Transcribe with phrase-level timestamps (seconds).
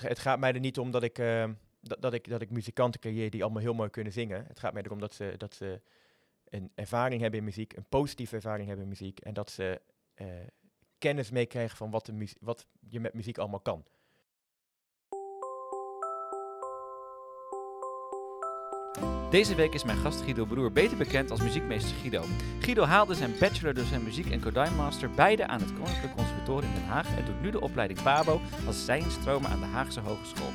[0.00, 3.00] Het, gaat mij er niet om dat ik, eh, dat, dat, ik, dat ik muzikanten
[3.00, 4.44] creëer die allemaal heel mooi kunnen zingen.
[4.46, 5.80] Het gaat mij erom dat ze, dat ze
[6.48, 9.20] een ervaring hebben in muziek, een positieve ervaring hebben in muziek.
[9.20, 9.80] En dat ze
[10.14, 10.26] eh,
[10.98, 13.84] kennis meekrijgen van wat, de wat je met muziek allemaal kan.
[19.32, 22.24] Deze week is mijn gast Guido Broer beter bekend als muziekmeester Guido.
[22.60, 26.88] Guido haalde zijn bachelor docent muziek en Kodai-master beide aan het Koninklijk Conservatorium in Den
[26.88, 30.50] Haag en doet nu de opleiding PABO als zijinstromer aan de Haagse Hogeschool.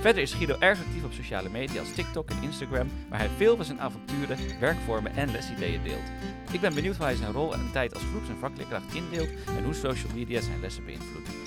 [0.00, 3.56] Verder is Guido erg actief op sociale media als TikTok en Instagram, waar hij veel
[3.56, 6.12] van zijn avonturen, werkvormen en lesideeën deelt.
[6.52, 9.64] Ik ben benieuwd hoe hij zijn rol en tijd als groeps- en vakleerkracht indeelt en
[9.64, 11.43] hoe social media zijn lessen beïnvloedt.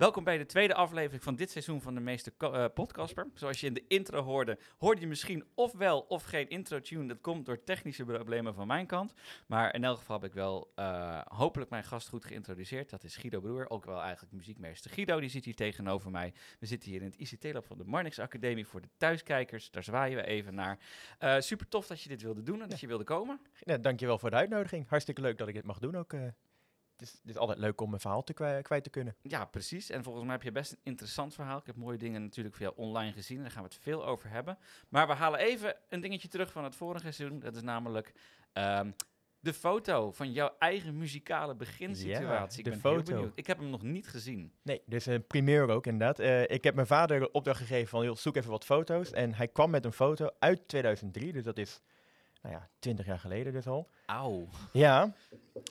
[0.00, 3.26] Welkom bij de tweede aflevering van dit seizoen van de Meeste Ko- eh, Podcasper.
[3.34, 7.06] Zoals je in de intro hoorde, hoorde je misschien of wel of geen intro-tune.
[7.06, 9.14] Dat komt door technische problemen van mijn kant.
[9.46, 12.90] Maar in elk geval heb ik wel eh, hopelijk mijn gast goed geïntroduceerd.
[12.90, 15.20] Dat is Guido Broer, ook wel eigenlijk muziekmeester Guido.
[15.20, 16.32] Die zit hier tegenover mij.
[16.58, 19.70] We zitten hier in het ICT-lab van de Marnix Academie voor de thuiskijkers.
[19.70, 20.78] Daar zwaaien we even naar.
[21.18, 23.40] Eh, super tof dat je dit wilde doen en dat je wilde komen.
[23.60, 24.88] Ja, dankjewel voor de uitnodiging.
[24.88, 26.12] Hartstikke leuk dat ik dit mag doen ook.
[27.00, 29.16] Het, is, het is altijd leuk om mijn verhaal te kwijt, kwijt te kunnen.
[29.22, 29.90] Ja, precies.
[29.90, 31.58] En volgens mij heb je best een interessant verhaal.
[31.58, 33.36] Ik heb mooie dingen natuurlijk voor jou online gezien.
[33.36, 34.58] En daar gaan we het veel over hebben.
[34.88, 37.40] Maar we halen even een dingetje terug van het vorige seizoen.
[37.40, 38.12] Dat is namelijk
[38.52, 38.90] ehm,
[39.40, 42.62] de foto van jouw eigen muzikale beginsituatie.
[42.62, 43.14] de ik ben heel foto.
[43.14, 43.32] benieuwd.
[43.34, 44.52] Ik heb hem nog niet gezien.
[44.62, 46.18] Nee, dus een primeur ook inderdaad.
[46.18, 49.10] Eh, ik heb mijn vader de opdracht gegeven van, joh, zoek even wat foto's.
[49.10, 51.80] En hij kwam met een foto uit 2003, dus dat is,
[52.42, 53.88] nou ja, 20 jaar geleden dus al.
[54.06, 54.48] Auw.
[54.72, 55.12] Ja,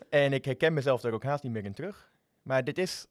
[0.10, 2.12] en ik herken mezelf daar ook haast niet meer in terug.
[2.42, 3.08] Maar dit is,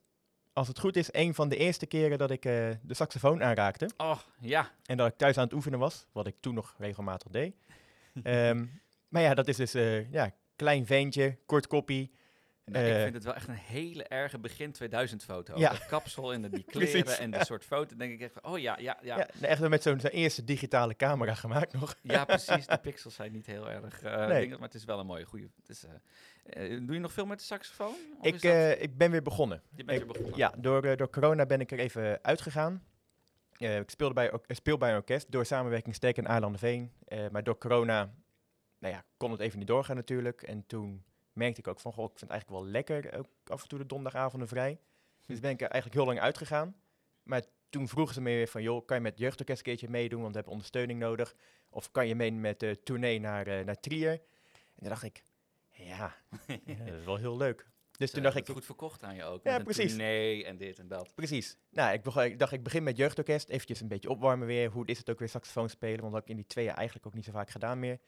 [0.52, 3.90] als het goed is, een van de eerste keren dat ik eh, de saxofoon aanraakte.
[3.96, 4.70] Oh, ja.
[4.84, 7.54] En dat ik thuis aan het oefenen was, wat ik toen nog regelmatig deed.
[8.22, 8.66] Ehm,
[9.08, 12.12] maar ja, dat is dus, eh, ja, klein ventje, kort koppie.
[12.72, 13.02] Nou, ik Eh.
[13.02, 15.58] vind het wel echt een hele erge begin 2000 foto.
[15.58, 15.70] Ja.
[15.70, 17.18] Dat kapsel en de, die kleren Precies.
[17.20, 17.96] en dat soort foto.
[17.96, 19.16] Denk ik echt oh ja, ja, ja.
[19.16, 21.94] Ja, echt met zo'n eerste digitale camera gemaakt nog.
[22.02, 22.66] Ja, precies.
[22.66, 24.40] De pixels zijn niet heel erg eh Nee.
[24.40, 25.48] dingen, maar het is wel een mooie, goede.
[26.44, 27.94] Eh, doe je nog veel met de saxofoon?
[28.18, 29.62] Of Ik, dat- ik ben weer begonnen.
[29.74, 30.38] je bent ik- weer begonnen.
[30.38, 32.82] Ja, door, door corona ben ik er even uitgegaan.
[33.56, 36.92] Ik speelde bij, speel bij een orkest door samenwerking Steek en Aarlanderveen.
[37.04, 38.14] Eh maar door corona
[38.78, 40.42] nou ja, kon het even niet doorgaan natuurlijk.
[40.42, 41.04] En toen
[41.38, 43.78] merkte ik ook van, goh, ik vind het eigenlijk wel lekker ook af en toe
[43.78, 44.78] de donderdagavonden vrij.
[45.26, 46.76] Dus ben ik er eigenlijk heel lang uitgegaan.
[47.22, 50.18] Maar toen vroegen ze me weer van, joh, kan je met jeugdorkest een keertje meedoen,
[50.20, 51.34] want we hebben ondersteuning nodig.
[51.70, 54.10] Of kan je mee met de tournee naar, eh, naar Trier?
[54.10, 54.20] En
[54.78, 55.22] toen dacht ik,
[55.70, 56.16] ja,
[56.64, 57.66] ja, dat is wel heel leuk.
[57.98, 59.44] Dus toen dacht ik, goed verkocht aan je ook.
[59.44, 59.88] Ja, precies.
[59.88, 61.14] tournee en dit en dat.
[61.14, 61.58] Precies.
[61.70, 63.48] Nou, ik, begon, ik dacht, ik begin met jeugdorkest.
[63.48, 64.70] Eventjes een beetje opwarmen weer.
[64.70, 66.00] Hoe is het ook weer saxofoon spelen?
[66.00, 67.98] Want dat ik in die twee jaar eigenlijk ook niet zo vaak gedaan meer.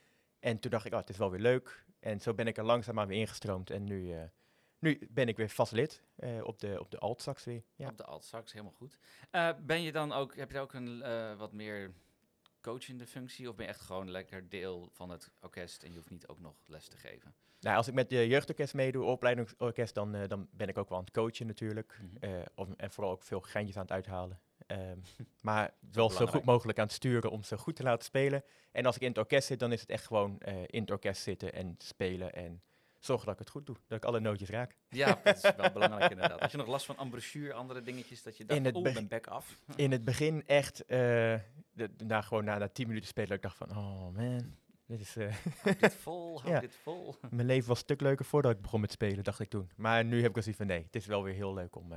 [0.41, 1.85] En toen dacht ik, oh, het is wel weer leuk.
[2.01, 3.71] En zo ben ik er langzaamaan weer ingestroomd.
[3.71, 4.23] En nu, eh,
[4.79, 7.63] nu ben ik weer vast lid eh, op de, op de alt-sax weer.
[7.75, 7.89] Ja.
[7.89, 8.99] Op de alt-sax, helemaal goed.
[9.31, 10.99] Eh, ben je dan ook, heb je ook een
[11.37, 11.93] wat meer
[12.61, 13.49] coachende functie?
[13.49, 16.41] Of ben je echt gewoon lekker deel van het orkest en je hoeft niet ook
[16.41, 17.35] nog les te geven?
[17.61, 21.05] Nou, als ik met de jeugdorkest meedoe, opleidingsorkest, dan, dan ben ik ook wel aan
[21.05, 22.01] het coachen natuurlijk.
[22.21, 22.45] Mhm.
[22.55, 24.41] Of, en vooral ook veel geintjes aan het uithalen.
[24.71, 24.99] Ehm,
[25.41, 28.45] maar wel zo goed mogelijk aan het sturen om ze goed te laten spelen.
[28.73, 30.91] En als ik in het orkest zit, dan is het echt gewoon eh, in het
[30.91, 32.33] orkest zitten en spelen.
[32.35, 32.63] En
[32.99, 33.77] zorgen dat ik het goed doe.
[33.87, 34.77] Dat ik alle nootjes raak.
[34.89, 36.41] Ja, dat is wel belangrijk inderdaad.
[36.41, 38.95] Had je nog last van embouchure, andere dingetjes, dat je dacht, In het oh, beg-
[38.95, 39.59] ben back af?
[39.77, 41.41] In het begin echt, de,
[42.07, 45.77] na, gewoon na, na tien minuten spelen, ik dacht van, oh man, dit is, Hou
[45.81, 46.61] dit vol, hou Ja.
[46.61, 47.15] dit vol.
[47.31, 49.71] mijn leven was een stuk leuker voordat ik begon met spelen, dacht ik toen.
[49.77, 51.93] Maar nu heb ik al zoiets van, nee, het is wel weer heel leuk om...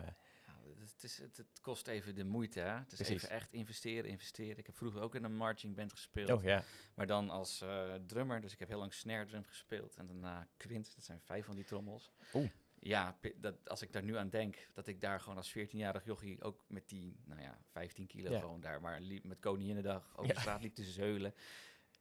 [1.03, 2.77] Ja, het, het is, het, het kost even de moeite, hè?
[2.77, 3.15] Het is Precies.
[3.23, 4.57] even echt investeren, investeren.
[4.57, 6.29] Ik heb vroeger ook in een marching band gespeeld.
[6.29, 6.63] oh ja,
[6.95, 9.95] Maar dan als eh, drummer, dus ik heb heel lang snare drum gespeeld.
[9.95, 12.11] En daarna quint, dat zijn vijf van die trommels.
[12.33, 12.49] Oeh.
[12.79, 16.41] Ja, dat, als ik daar nu aan denk, dat ik daar gewoon als 14-jarig jochie
[16.41, 18.39] ook met die, nou ja, 15 kilo Ja.
[18.39, 20.33] gewoon daar maar liep, met Koninginnedag over Ja.
[20.33, 21.33] de straat liep te zeulen.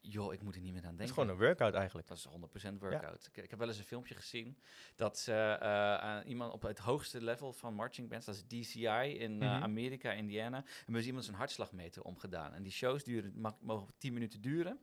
[0.05, 1.17] Joh, ik moet er niet meer aan het denken.
[1.17, 2.09] is gewoon een workout eigenlijk.
[2.09, 2.29] Dat is
[2.73, 3.27] 100% workout.
[3.33, 4.59] Ik, ik heb wel eens een filmpje gezien
[4.97, 8.87] dat ze eh, aan iemand op het hoogste level van marching bands, dat is DCI
[9.19, 9.63] in eh, Mhm.
[9.63, 12.53] Amerika, Indiana, hebben ze iemand zijn hartslagmeter omgedaan.
[12.55, 14.79] En die shows duren, mag, mogen 10 minuten duren.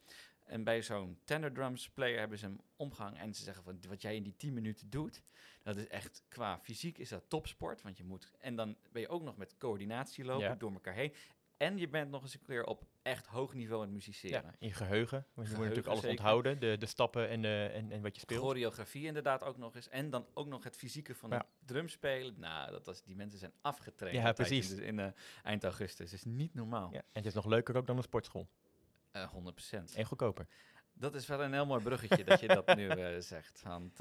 [0.45, 4.01] En bij zo'n tenor drums player hebben ze hem omgehangen en ze zeggen van wat
[4.01, 5.23] jij in die 10 minuten doet,
[5.63, 9.07] dat is echt qua fysiek is dat topsport, want je moet en dan ben je
[9.07, 10.55] ook nog met coördinatie lopen Ja.
[10.55, 11.13] door elkaar heen.
[11.57, 14.41] En je bent nog eens een keer op echt hoog niveau aan het musiceren.
[14.43, 15.25] Ja, in geheugen.
[15.33, 16.17] Want je moet natuurlijk alles zeker.
[16.17, 18.41] onthouden, de, de stappen en, eh, en, en wat je speelt.
[18.41, 19.89] Choreografie inderdaad ook nog eens.
[19.89, 21.37] En dan ook nog het fysieke van Ja.
[21.37, 22.39] het drumspelen.
[22.39, 24.17] Nou, dat was, die mensen zijn afgetraind.
[24.17, 24.71] Ja, precies.
[24.71, 25.07] In, in, eh,
[25.43, 26.09] eind augustus.
[26.11, 26.89] Dat is niet normaal.
[26.91, 28.47] Ja, en het is nog leuker ook dan een sportschool.
[29.11, 29.95] Eh, 100%.
[29.95, 30.47] En goedkoper.
[30.93, 32.89] Dat is wel een heel mooi bruggetje dat je dat nu
[33.21, 33.61] zegt.
[33.63, 33.99] Want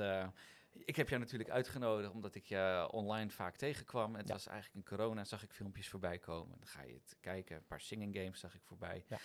[0.85, 4.15] Ik heb jou natuurlijk uitgenodigd omdat ik je online vaak tegenkwam.
[4.15, 4.33] Het Ja.
[4.35, 6.59] was eigenlijk in corona, zag ik filmpjes voorbij komen.
[6.59, 7.57] Dan ga je het kijken.
[7.57, 9.05] Een paar singing games zag ik voorbij.
[9.09, 9.19] Ja.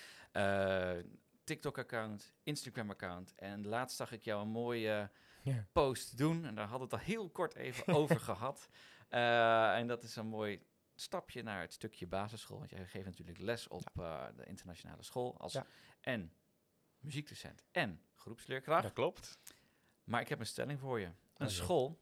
[0.97, 1.03] Eh,
[1.43, 3.35] TikTok-account, Instagram-account.
[3.35, 5.09] En laatst zag ik jou een mooie
[5.41, 5.65] Ja.
[5.71, 6.45] post doen.
[6.45, 8.69] En daar hadden we het al heel kort even over gehad.
[9.09, 10.65] Eh, en dat is een mooi
[10.95, 12.57] stapje naar het stukje basisschool.
[12.57, 15.57] Want jij geeft natuurlijk les op eh, de internationale school als
[16.01, 16.33] en
[16.99, 18.83] muziekdocent en groepsleerkracht.
[18.83, 19.37] Dat klopt.
[20.03, 21.09] Maar ik heb een stelling voor je.
[21.37, 21.99] Een school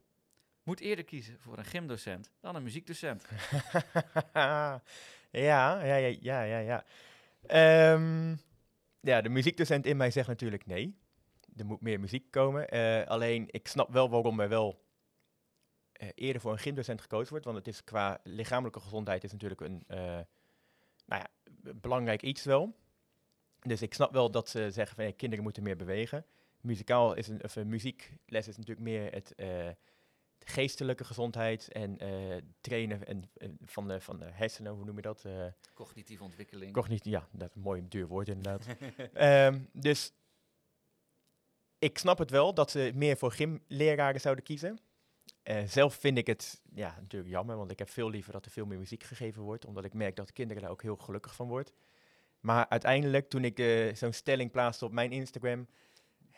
[0.64, 3.26] moet eerder kiezen voor een gymdocent dan een muziekdocent.
[4.34, 4.82] ja,
[5.32, 6.86] ja, ja, ja, ja, ja.
[7.48, 8.36] Ehm,
[9.00, 11.00] ja, de muziekdocent in mij zegt natuurlijk nee.
[11.56, 12.70] Er moet meer muziek komen.
[12.70, 14.86] Eh, alleen, ik snap wel waarom er wel
[15.92, 17.46] eh, eerder voor een gymdocent gekozen wordt.
[17.46, 20.20] Want het is qua lichamelijke gezondheid is natuurlijk een eh,
[21.06, 21.28] nou ja,
[21.74, 22.76] belangrijk iets wel.
[23.60, 26.26] Dus ik snap wel dat ze zeggen van hey, kinderen moeten meer bewegen.
[26.62, 29.70] Muzikaal is een, of, eh, muziekles is natuurlijk meer het, eh,
[30.40, 33.30] geestelijke gezondheid en eh, trainen en,
[33.66, 35.26] van, de, van de hersenen, hoe noem je dat?
[35.74, 36.74] Cognitieve ontwikkeling.
[36.74, 38.66] cognitie, ja, dat is een mooi duur woord inderdaad.
[39.14, 40.14] Ehm, dus
[41.80, 44.80] ik snap het wel dat ze meer voor gymleraren zouden kiezen.
[45.66, 48.66] Zelf vind ik het ja, natuurlijk jammer, want ik heb veel liever dat er veel
[48.66, 51.48] meer muziek gegeven wordt, omdat ik merk dat de kinderen daar ook heel gelukkig van
[51.48, 51.74] wordt.
[52.40, 53.58] Maar uiteindelijk, toen ik
[53.96, 55.68] zo'n stelling plaatste op mijn Instagram,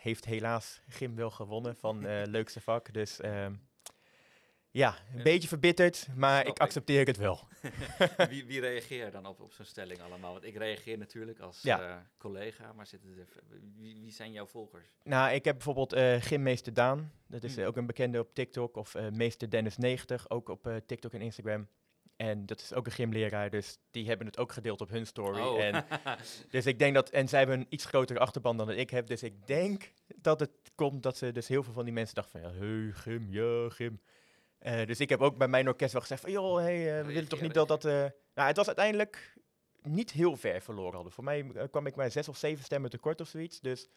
[0.04, 2.94] heeft helaas gym wel gewonnen van eh, leukste vak.
[2.94, 3.54] Dus ehm,
[4.72, 6.60] ja, een beetje verbitterd, maar ik ik.
[6.60, 7.40] accepteer het wel.
[8.30, 10.32] wie, wie reageer je dan op, op zo'n stelling allemaal?
[10.32, 11.82] Want ik reageer natuurlijk als Ja.
[11.90, 13.28] eh, collega, maar zitten er,
[13.76, 14.88] wie, wie zijn jouw volgers?
[15.04, 17.12] Nou, ik heb bijvoorbeeld eh gymmeester Daan.
[17.28, 17.66] Dat is Hmm.
[17.66, 18.76] ook een bekende op TikTok.
[18.76, 21.68] Of meester Dennis 90, ook op TikTok en Instagram.
[22.16, 25.42] En dat is ook een gymleraar, dus die hebben het ook gedeeld op hun story.
[25.42, 25.64] Oh.
[25.64, 25.86] En,
[26.50, 29.08] dus ik denk dat, en zij hebben een iets grotere achterban dan ik heb.
[29.08, 32.42] Dus ik denk dat het komt dat ze dus heel veel van die mensen dachten
[32.42, 34.02] van, ja, hey, gym, ja, gym.
[34.60, 37.14] Eh, dus ik heb ook bij mijn orkest wel gezegd van, joh, hey, eh, we
[37.14, 37.86] willen toch niet dat dat...
[37.86, 39.34] eh, Nou, het was uiteindelijk
[39.82, 41.12] niet heel ver verloren hadden.
[41.12, 43.60] Voor mij kwam ik maar zes of zeven stemmen tekort of zoiets.
[43.60, 43.88] Dus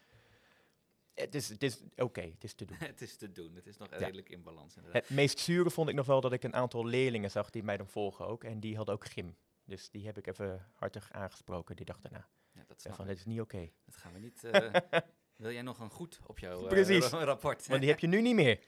[1.16, 2.76] het is, het is oké, het is te doen.
[2.92, 3.96] het is te doen, het is nog Ja.
[3.96, 5.02] redelijk in balans inderdaad.
[5.02, 7.76] Het meest zure vond ik nog wel dat ik een aantal leerlingen zag die mij
[7.76, 8.44] dan volgen ook.
[8.44, 9.36] En die hadden ook gym.
[9.64, 11.76] Dus die heb ik even hartig aangesproken.
[11.76, 13.70] Die dachten, nou, Ja, dat, snap van, dit is niet oké.
[13.84, 14.44] dat gaan we niet...
[14.44, 14.74] eh,
[15.36, 17.08] wil jij nog een goed op jouw Precies.
[17.08, 17.66] ra- rapport?
[17.66, 18.60] Want die heb je nu niet meer.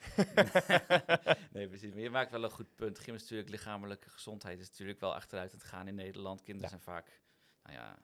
[1.53, 1.93] nee, precies.
[1.93, 2.99] Maar je maakt wel een goed punt.
[2.99, 4.61] Gym is natuurlijk lichamelijke gezondheid.
[4.61, 6.43] is natuurlijk wel achteruit aan het gaan in Nederland.
[6.43, 6.77] Kinderen Ja.
[6.79, 7.21] zijn vaak,
[7.63, 7.99] nou ja,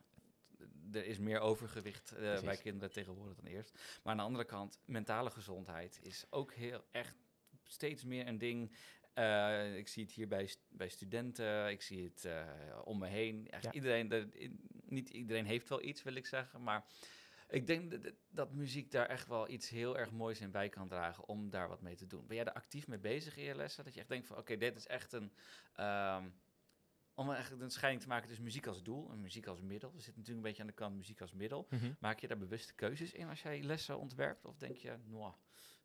[0.93, 3.73] er is meer overgewicht eh, bij kinderen tegenwoordig dan eerst.
[4.03, 7.17] Maar aan de andere kant, mentale gezondheid is ook heel echt
[7.63, 8.73] steeds meer een ding.
[9.15, 12.47] Eh, ik zie het hier bij, st- bij studenten, ik zie het eh,
[12.85, 13.49] om me heen.
[13.51, 13.73] Ja.
[13.73, 16.85] iedereen, er- in- niet iedereen heeft wel iets, wil ik zeggen, maar
[17.49, 20.89] ik denk dat, dat- muziek daar echt wel iets heel erg moois in bij kan
[20.89, 22.27] dragen om daar wat mee te doen.
[22.27, 23.85] Ben jij daar actief mee bezig in je lessen?
[23.85, 25.33] Dat je echt denkt van, oké, dit is echt een...
[25.75, 26.25] ehm,
[27.15, 29.91] om echt een scheiding te maken tussen muziek als doel en muziek als middel.
[29.95, 31.69] We zitten natuurlijk een beetje aan de kant muziek als middel.
[31.99, 34.45] Maak je daar bewuste keuzes in als jij lessen ontwerpt?
[34.45, 35.33] Of denk je, nou,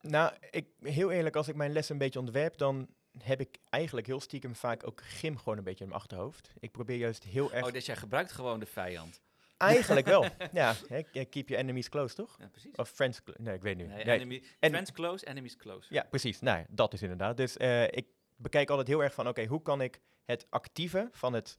[0.01, 2.87] Nou, ik, heel eerlijk, als ik mijn les een beetje ontwerp, dan
[3.17, 6.53] heb ik eigenlijk heel stiekem vaak ook gym gewoon een beetje in mijn achterhoofd.
[6.59, 7.65] Ik probeer juist heel erg...
[7.65, 9.21] oh, dus jij gebruikt gewoon de vijand.
[9.57, 10.25] Eigenlijk wel.
[10.51, 10.75] ja,
[11.11, 12.35] keep your enemies close, toch?
[12.39, 12.75] Ja, precies.
[12.75, 13.23] Of friends...
[13.23, 13.87] clo- Nee, ik weet niet.
[13.87, 15.93] Nee, Nee, enemy, friends close, enemies close.
[15.93, 16.39] Ja, precies.
[16.39, 17.37] Nou, dat is inderdaad.
[17.37, 18.05] Dus eh, ik
[18.39, 21.57] bekijk altijd heel erg van, oké, hoe kan ik het actieve van het,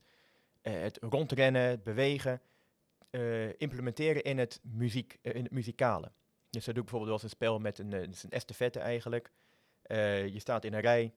[0.61, 2.41] eh, het rondrennen, het bewegen,
[3.09, 6.11] eh, implementeren in het, muziek, eh, in het muzikale.
[6.49, 9.31] Dus dat doe ik bijvoorbeeld wel eens een spel met een, is een estafette eigenlijk.
[9.87, 11.13] Je staat in een rij,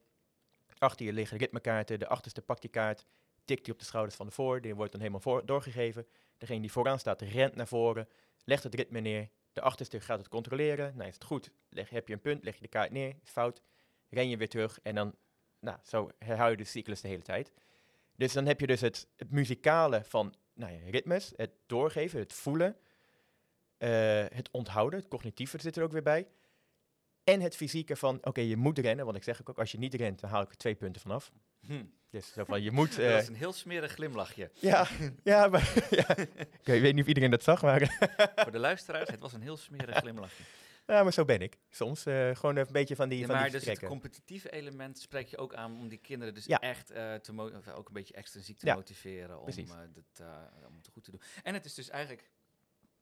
[0.78, 3.06] achter je liggen ritmekaarten, de achterste pakt die kaart,
[3.44, 6.06] tikt die op de schouders van de voor, die wordt dan helemaal voor, doorgegeven.
[6.38, 8.08] Degene die vooraan staat rent naar voren,
[8.44, 10.96] legt het ritme neer, de achterste gaat het controleren.
[10.96, 13.30] Nou, is het goed, leg, heb je een punt, leg je de kaart neer, is
[13.30, 13.62] fout,
[14.08, 15.14] ren je weer terug en dan,
[15.64, 17.52] nou, zo herhaal je de cyclus de hele tijd.
[18.16, 22.32] Dus dan heb je dus het, het muzikale van nou ja, ritmes, het doorgeven, het
[22.32, 22.76] voelen,
[23.76, 26.26] eh, het onthouden, het cognitieve zit er ook weer bij.
[27.24, 29.94] En het fysieke van, oké, je moet rennen, want ik zeg ook, als je niet
[29.94, 31.32] rent, dan haal ik er twee punten vanaf.
[31.60, 31.84] Hm.
[32.10, 32.96] Dus zo van, je moet...
[32.96, 34.50] dat eh, is een heel smerig glimlachje.
[34.70, 34.86] ja,
[35.22, 36.16] ja, maar, ja.
[36.16, 37.96] Ik weet niet of iedereen dat zag, maar,
[38.36, 40.42] Voor de luisteraars, het was een heel smerig glimlachje.
[40.86, 41.58] Ja, maar zo ben ik.
[41.70, 44.98] Soms eh, gewoon een beetje van die, Ja, van maar die dus het competitieve element
[44.98, 46.60] spreek je ook aan om die kinderen dus Ja.
[46.60, 49.64] echt eh, te of ook een beetje extrinsiek te Ja, motiveren om, eh,
[50.14, 51.20] eh, om het goed te doen.
[51.42, 52.30] En het is dus eigenlijk,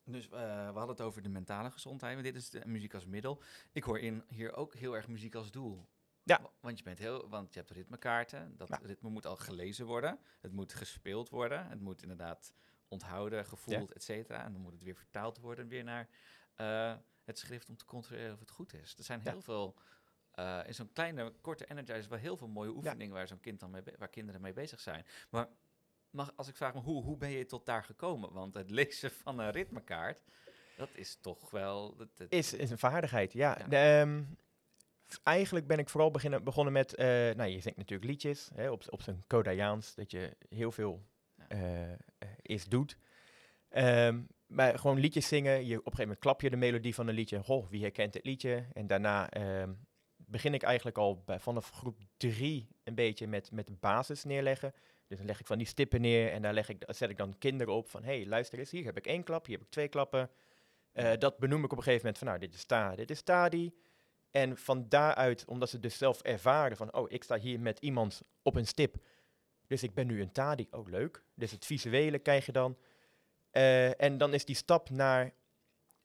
[0.05, 0.37] dus we
[0.73, 3.43] hadden het over de mentale gezondheid, maar dit is de muziek als middel.
[3.73, 5.87] Ik hoor in hier ook heel erg muziek als doel.
[6.25, 6.43] Ja.
[6.43, 8.57] Wa- Want je bent heel, want je hebt ritmekaarten.
[8.57, 10.19] Dat ritme moet al gelezen worden.
[10.41, 11.67] Het moet gespeeld worden.
[11.69, 12.53] Het moet inderdaad
[12.89, 14.45] onthouden, gevoeld, et cetera.
[14.45, 16.09] En dan moet het weer vertaald worden weer naar
[17.25, 18.95] het schrift om te controleren of het goed is.
[18.99, 19.75] Er zijn heel veel
[20.31, 23.71] eh, in zo'n kleine, korte energizer wel heel veel mooie oefeningen waar zo'n kind dan
[23.71, 25.07] mee, waar kinderen mee bezig zijn.
[25.31, 25.49] Maar
[26.11, 28.33] mag, als ik vraag me, hoe, hoe ben je tot daar gekomen?
[28.33, 30.23] Want het lezen van een ritmekaart,
[30.77, 31.97] dat is toch wel...
[31.97, 33.59] Dat, dat- Is, is een vaardigheid, ja.
[33.59, 33.67] Ja.
[33.67, 34.23] De, ehm,
[35.23, 38.85] eigenlijk ben ik vooral beginnen, begonnen met, eh, nou je zingt natuurlijk liedjes hè, op,
[38.89, 41.03] op zijn Kodayaans, dat je heel veel
[41.37, 41.47] Ja.
[41.49, 42.97] eh, is doet.
[43.69, 44.21] Ehm,
[44.53, 47.15] maar gewoon liedjes zingen, je, op een gegeven moment klap je de melodie van een
[47.15, 48.67] liedje, goh, wie herkent het liedje?
[48.73, 49.73] En daarna ehm,
[50.17, 54.73] begin ik eigenlijk al bij, vanaf groep drie een beetje met, met de basis neerleggen.
[55.07, 57.39] Dus dan leg ik van die stippen neer en daar leg ik, zet ik dan
[57.39, 59.73] kinderen op van, hé, hey, luister eens, hier heb ik één klap, hier heb ik
[59.73, 60.31] twee klappen.
[60.93, 63.23] Eh, dat benoem ik op een gegeven moment van, nou, dit is ta, dit is
[63.23, 63.73] tadi.
[64.31, 68.23] En van daaruit, omdat ze dus zelf ervaren van, oh, ik sta hier met iemand
[68.43, 68.97] op een stip.
[69.67, 70.67] Dus ik ben nu een tadi.
[70.71, 71.25] Oh, leuk.
[71.35, 72.77] Dus het visuele krijg je dan.
[73.53, 75.33] Eh, en dan is die stap naar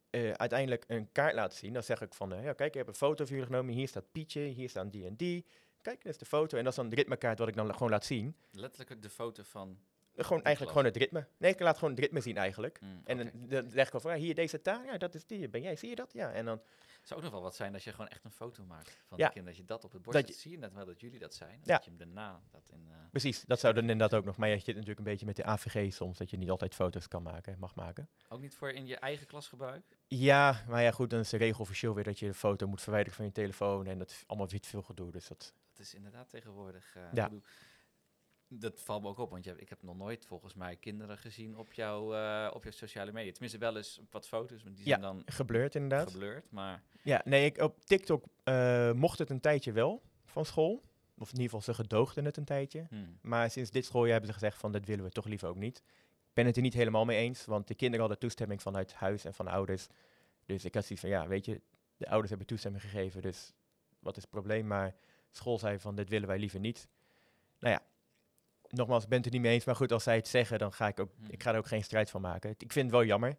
[0.09, 1.73] eh, uiteindelijk een kaart laten zien.
[1.73, 3.73] Dan zeg ik van, eh, ja, kijk, ik heb een foto van jullie genomen.
[3.73, 5.45] Hier staat Pietje, hier staan die en die.
[5.81, 6.57] Kijk, dat is de foto.
[6.57, 8.35] En dat is dan de ritmekaart wat ik dan gewoon laat zien.
[8.51, 9.77] letterlijk de foto van...
[10.15, 10.69] Gewoon eigenlijk klas.
[10.69, 11.27] gewoon het ritme.
[11.37, 12.79] Nee, ik laat gewoon het ritme zien eigenlijk.
[12.81, 15.25] Mm, En dan, dan leg ik al van, ja, hier deze taal, ja, dat is
[15.25, 16.13] die, ben jij, zie je dat?
[16.13, 16.61] Ja, en dan,
[17.07, 19.27] zou ook nog wel wat zijn als je gewoon echt een foto maakt van Ja.
[19.27, 19.45] de kind.
[19.45, 21.33] Dat je dat op het bord Dat je- Zie je net wel dat jullie dat
[21.33, 21.59] zijn.
[21.63, 21.73] Ja.
[21.75, 22.87] Dat je hem daarna dat in...
[22.89, 24.37] eh, precies, dat zou dan inderdaad ook nog.
[24.37, 27.07] Maar je zit natuurlijk een beetje met de AVG soms, dat je niet altijd foto's
[27.07, 28.09] kan maken, mag maken.
[28.29, 29.97] ook niet voor in je eigen klasgebruik?
[30.07, 32.81] Ja, maar ja, goed, dan is de regel officieel weer dat je de foto moet
[32.81, 35.11] verwijderen van je telefoon en dat is allemaal weer te veel gedoe.
[35.11, 36.95] Dus dat, Dat is inderdaad tegenwoordig.
[36.95, 37.31] eh, Ja.
[38.49, 41.57] Dat valt me ook op, want je, ik heb nog nooit volgens mij kinderen gezien
[41.57, 43.31] op, jouw eh, op jouw sociale media.
[43.31, 46.11] Tenminste, wel eens wat foto's, maar die Ja, zijn dan gebeurt inderdaad.
[46.11, 46.51] geblurred.
[46.51, 50.83] Maar Ja, nee, ik, op TikTok eh, mocht het een tijdje wel van school.
[51.17, 52.85] Of in ieder geval, ze gedoogden het een tijdje.
[52.89, 55.55] hmm, Maar sinds dit schooljaar hebben ze gezegd van, dat willen we toch liever ook
[55.55, 55.77] niet.
[56.27, 59.25] Ik ben het er niet helemaal mee eens, want de kinderen hadden toestemming vanuit huis
[59.25, 59.87] en van de ouders.
[60.45, 61.61] Dus ik had zoiets van, ja, weet je,
[61.97, 63.53] de ouders hebben toestemming gegeven, dus
[63.99, 64.67] wat is het probleem?
[64.67, 64.95] Maar
[65.31, 66.87] school zei van, dit willen wij liever niet.
[67.59, 67.81] Nou ja,
[68.69, 70.73] nogmaals, ik ben het er niet mee eens, maar goed, als zij het zeggen, dan
[70.73, 71.31] ga ik ook, Mhm.
[71.31, 72.49] ik ga er ook geen strijd van maken.
[72.49, 73.37] Ik vind het wel jammer.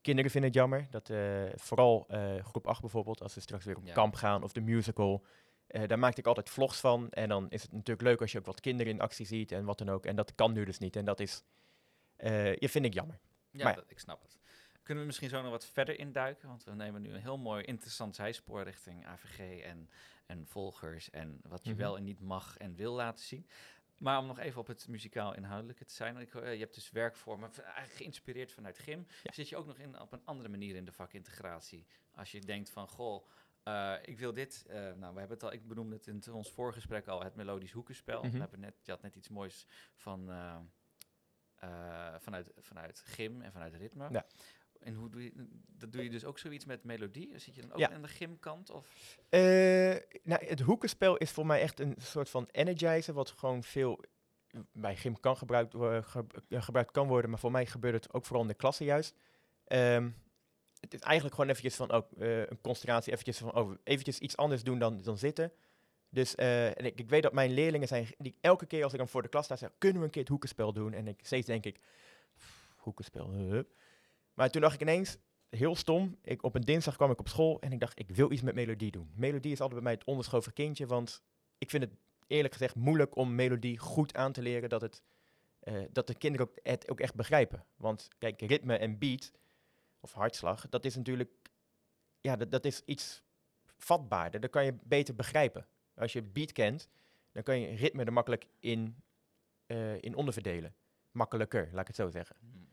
[0.00, 3.76] Kinderen vinden het jammer, dat eh, vooral eh, groep 8 bijvoorbeeld, als ze straks weer
[3.76, 3.92] op Ja.
[3.92, 5.24] kamp gaan of de musical,
[5.66, 7.10] eh, daar maakte ik altijd vlogs van.
[7.10, 9.64] En dan is het natuurlijk leuk als je ook wat kinderen in actie ziet en
[9.64, 10.06] wat dan ook.
[10.06, 10.96] En dat kan nu dus niet.
[10.96, 11.42] En dat is,
[12.58, 13.18] je vind ik jammer.
[13.50, 14.38] ja, Maar- dat, ik snap het.
[14.82, 16.48] Kunnen we misschien zo nog wat verder induiken?
[16.48, 19.90] Want we nemen nu een heel mooi interessant zijspoor richting AVG en,
[20.26, 21.80] en volgers en wat je Mhm.
[21.80, 23.46] wel en niet mag en wil laten zien.
[23.98, 26.16] Maar om nog even op het muzikaal inhoudelijke te zijn.
[26.16, 29.06] Ik, eh, je hebt dus werkvormen, v- eigenlijk geïnspireerd vanuit gym.
[29.22, 29.32] Ja.
[29.32, 31.86] Zit je ook nog in, op een andere manier in de vakintegratie?
[32.14, 33.26] Als je denkt van, goh,
[33.62, 34.64] eh, ik wil dit.
[34.66, 37.72] eh, nou, we hebben het al, ik benoemde het in ons voorgesprek al, het melodisch
[37.72, 38.22] hoekenspel.
[38.22, 38.32] Mhm.
[38.32, 40.30] We hebben net, je had net iets moois van,
[42.18, 44.08] vanuit, vanuit gym en vanuit ritme.
[44.10, 44.26] Ja.
[44.80, 45.32] En hoe doe je,
[45.78, 47.38] dat doe je dus ook zoiets met melodie?
[47.38, 47.90] Zit je dan ook Ja.
[47.90, 48.70] aan de gymkant?
[48.70, 49.18] Of?
[49.28, 49.40] Eh,
[50.22, 54.00] nou, het hoekenspel is voor mij echt een soort van energizer, wat gewoon veel
[54.72, 57.30] bij gym kan gebruikt, ge- eh, gebruikt kan worden.
[57.30, 59.14] Maar voor mij gebeurt het ook vooral in de klasse juist.
[59.64, 60.10] Ehm,
[60.80, 64.36] het is eigenlijk gewoon eventjes van ook eh, een concentratie, eventjes van oh, eventjes iets
[64.36, 65.52] anders doen dan, dan zitten.
[66.08, 69.08] Dus en ik, ik weet dat mijn leerlingen zijn, die elke keer als ik dan
[69.08, 70.92] voor de klas sta, zeggen, kunnen we een keer het hoekenspel doen?
[70.92, 71.80] En ik, steeds denk ik,
[72.36, 73.62] "Pff, hoekenspel, huh?"
[74.36, 77.60] Maar toen dacht ik ineens, heel stom, ik, op een dinsdag kwam ik op school
[77.60, 79.10] en ik dacht, ik wil iets met melodie doen.
[79.14, 81.22] Melodie is altijd bij mij het onderschoven kindje, want
[81.58, 81.92] ik vind het
[82.26, 85.02] eerlijk gezegd moeilijk om melodie goed aan te leren, dat, het,
[85.60, 87.64] eh, dat de kinderen ook, het ook echt begrijpen.
[87.76, 89.32] Want kijk, ritme en beat,
[90.00, 91.30] of hartslag, dat is natuurlijk,
[92.20, 93.22] ja, dat, dat is iets
[93.78, 94.40] vatbaarder.
[94.40, 95.66] Dat kan je beter begrijpen.
[95.94, 96.88] Als je beat kent,
[97.32, 99.02] dan kan je ritme er makkelijk in,
[99.66, 100.74] eh, in onderverdelen.
[101.10, 102.36] Makkelijker, laat ik het zo zeggen.
[102.40, 102.68] Hmm.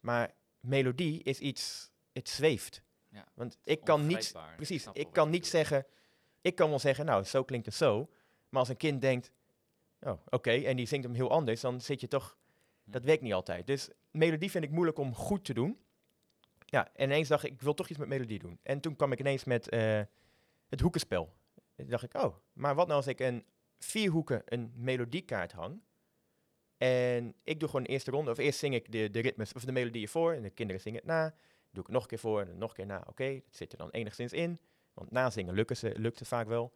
[0.00, 2.82] Maar melodie is iets, het zweeft.
[3.08, 5.86] Ja, Want ik kan niet, precies, ik kan niet zeggen,
[6.40, 8.10] ik kan wel zeggen, nou, zo klinkt het zo.
[8.48, 9.32] Maar als een kind denkt,
[10.00, 12.36] oh, oké, en die zingt hem heel anders, dan zit je toch,
[12.84, 13.06] dat Hm.
[13.06, 13.66] werkt niet altijd.
[13.66, 15.78] Dus melodie vind ik moeilijk om goed te doen.
[16.66, 18.58] Ja, en ineens dacht ik, ik wil toch iets met melodie doen.
[18.62, 20.00] En toen kwam ik ineens met eh,
[20.68, 21.32] het hoekenspel.
[21.54, 23.44] En toen dacht ik, oh, maar wat nou als ik een
[23.78, 25.80] vier hoeken een melodiekaart hang.
[26.82, 29.64] En ik doe gewoon de eerste ronde, of eerst zing ik de, de ritmes of
[29.64, 31.34] de melodieën voor en de kinderen zingen het na.
[31.70, 33.04] Doe ik het nog een keer voor en nog een keer na.
[33.08, 34.60] Oké, dat zit er dan enigszins in.
[34.94, 36.72] Want na zingen lukken ze, lukt het vaak wel.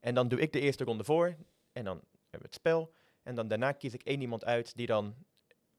[0.00, 1.36] En dan doe ik de eerste ronde voor
[1.72, 2.92] en dan hebben we het spel.
[3.22, 5.14] En dan daarna kies ik één iemand uit die dan...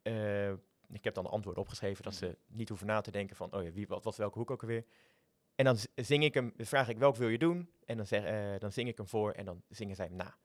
[0.02, 0.52] eh,
[0.92, 3.54] ik heb dan de antwoorden opgeschreven, dat ze niet hoeven na te denken van...
[3.54, 4.86] oh ja, wie, wat was welke hoek ook alweer.
[5.56, 7.70] En dan zing ik hem, dan vraag ik welk wil je doen?
[7.86, 10.38] En dan, zeg, eh, dan zing ik hem voor en dan zingen zij hem na.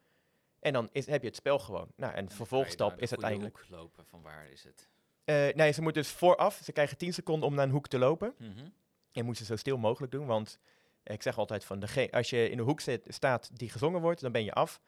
[0.61, 1.93] En dan is, heb je het spel gewoon.
[1.97, 3.59] Nou, en de vervolgstap is de uiteindelijk...
[3.59, 4.89] hoek lopen van waar is het?
[5.25, 7.99] Eh, nee, ze moeten dus vooraf, ze krijgen 10 seconden om naar een hoek te
[7.99, 8.35] lopen.
[8.39, 8.69] Mhm.
[9.13, 10.59] En moeten ze zo stil mogelijk doen, want
[11.05, 14.21] Ik zeg altijd van, dege- als je in de hoek zit, staat die gezongen wordt,
[14.21, 14.81] dan ben je af.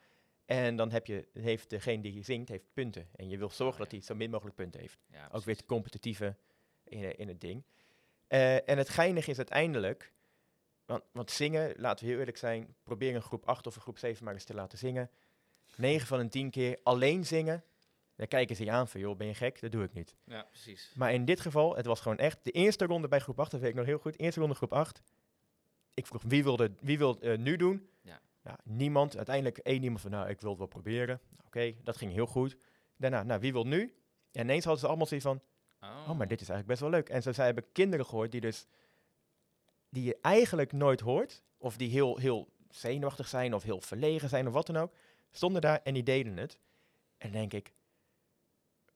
[0.45, 3.09] En dan heb je, heeft degene die zingt, heeft punten.
[3.15, 3.97] En je wil zorgen Oh, dat ja.
[3.97, 4.97] hij zo min mogelijk punten heeft.
[5.07, 6.35] Ja, Ook weer het competitieve
[6.83, 7.63] in, in het ding.
[8.27, 10.11] Eh, en het geinige is uiteindelijk,
[10.85, 13.97] want, want zingen, laten we heel eerlijk zijn, probeer een groep 8 of een groep
[13.97, 15.09] 7 maar eens te laten zingen.
[15.77, 17.63] 9 van de 10 keer alleen zingen,
[18.15, 19.61] dan kijken ze je aan van, joh, ben je gek?
[19.61, 20.15] Dat doe ik niet.
[20.25, 20.93] Ja, precies.
[20.95, 23.59] Maar in dit geval, het was gewoon echt de eerste ronde bij groep 8, dat
[23.59, 24.19] weet ik nog heel goed.
[24.19, 25.01] Eerste ronde groep 8.
[25.93, 27.89] Ik vroeg wie wilde, wie wil eh, nu doen?
[28.43, 28.59] Ja.
[28.63, 29.15] niemand.
[29.17, 31.21] Uiteindelijk één iemand van, nou, ik wil het wel proberen.
[31.45, 32.57] Oké, dat ging heel goed.
[32.97, 33.93] Daarna, nou, wie wil nu?
[34.31, 35.41] En ineens hadden ze allemaal zoiets van,
[35.81, 37.09] oh, maar dit is eigenlijk best wel leuk.
[37.09, 38.65] En zo zij hebben kinderen gehoord die dus,
[39.89, 44.47] die je eigenlijk nooit hoort, of die heel, heel zenuwachtig zijn, of heel verlegen zijn,
[44.47, 44.93] of wat dan ook,
[45.35, 46.59] stonden daar en die deden het.
[47.17, 47.73] En denk ik,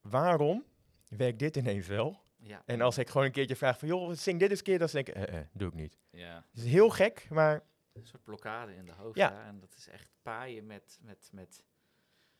[0.01, 0.65] waarom
[1.07, 2.19] werkt dit ineens wel?
[2.37, 2.63] Ja.
[2.65, 4.89] En als ik gewoon een keertje vraag van, joh, zing dit eens een keer, dan
[4.91, 5.97] denk ik, eh, eh, doe ik niet.
[6.09, 7.63] Ja, Het is heel gek, maar
[7.93, 9.17] een soort blokkade in de hoofd.
[9.17, 9.31] Ja.
[9.31, 9.45] Ja.
[9.45, 11.63] En dat is echt paaien met, met, met,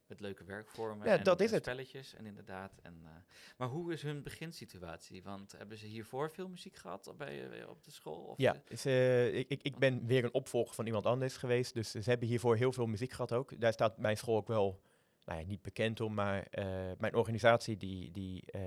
[0.09, 1.07] met leuke werkvormen.
[1.07, 1.63] Ja, en, dat is het.
[1.63, 2.79] spelletjes en inderdaad.
[2.81, 3.09] En, eh,
[3.57, 5.23] maar hoe is hun beginsituatie?
[5.23, 8.23] Want hebben ze hiervoor veel muziek gehad op, bij, eh, op de school?
[8.23, 11.73] Of ja, de- ze, ik, ik- ik ben weer een opvolger van iemand anders geweest.
[11.73, 13.59] Dus ze hebben hiervoor heel veel muziek gehad ook.
[13.61, 14.81] Daar staat mijn school ook wel,
[15.25, 16.65] nou ja, niet bekend om, maar eh,
[16.97, 18.61] mijn organisatie, die, die, eh,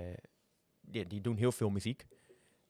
[0.81, 2.05] die, die doen heel veel muziek.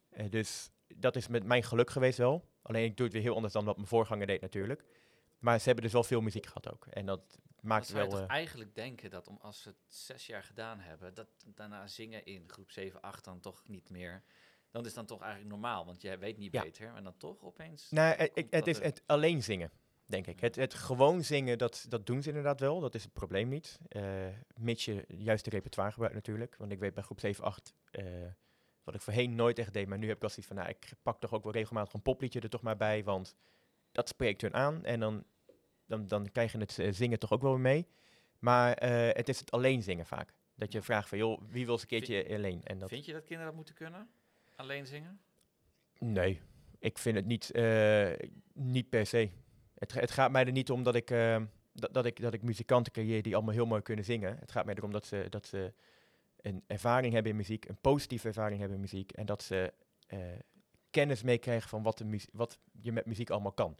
[0.09, 2.49] Eh, dus dat is met mijn geluk geweest wel.
[2.61, 4.83] Alleen ik doe het weer heel anders dan wat mijn voorganger deed natuurlijk.
[5.41, 6.85] Maar ze hebben dus wel veel muziek gehad ook.
[6.85, 8.19] En dat maakt zou je wel...
[8.19, 11.87] toch eh, eigenlijk denken dat om, als ze het zes jaar gedaan hebben, dat daarna
[11.87, 14.23] zingen in groep 7, 8 dan toch niet meer.
[14.71, 16.61] Dan is dan toch eigenlijk normaal, want jij weet niet Ja.
[16.61, 16.95] beter.
[16.95, 17.89] En dan toch opeens.
[17.89, 19.71] Nou, het, komt het is het alleen zingen,
[20.05, 20.39] denk ik.
[20.39, 22.79] Het, het gewoon zingen, dat, dat doen ze inderdaad wel.
[22.79, 23.79] Dat is het probleem niet.
[23.87, 26.55] Eh mits je juist de repertoire gebruikt natuurlijk.
[26.57, 28.05] Want ik weet bij groep 7, 8, eh,
[28.83, 29.87] wat ik voorheen nooit echt deed.
[29.87, 32.01] Maar nu heb ik wel zoiets van, nou, ik pak toch ook wel regelmatig een
[32.01, 33.03] popliedje er toch maar bij.
[33.03, 33.35] Want
[33.91, 34.85] dat spreekt hun aan.
[34.85, 35.23] En dan,
[35.85, 37.87] dan, dan krijg je het eh, zingen toch ook wel mee.
[38.39, 40.33] Maar eh, het is het alleen zingen vaak.
[40.55, 42.61] Dat je vraagt van, joh, wie wil eens een keertje alleen?
[42.63, 44.09] En dat, Vind je dat kinderen dat moeten kunnen?
[44.55, 45.21] Alleen zingen?
[45.99, 46.41] Nee,
[46.79, 48.11] ik vind het niet, eh,
[48.53, 49.29] niet per se.
[49.77, 51.07] Het, het gaat mij er niet om dat ik,
[51.73, 54.37] dat, dat, ik, dat ik muzikanten creëer die allemaal heel mooi kunnen zingen.
[54.39, 55.73] Het gaat mij erom dat ze, dat ze
[56.41, 59.11] een ervaring hebben in muziek, een positieve ervaring hebben in muziek.
[59.11, 59.73] En dat ze
[60.91, 63.77] kennis meekrijgen van wat, de wat je met muziek allemaal kan.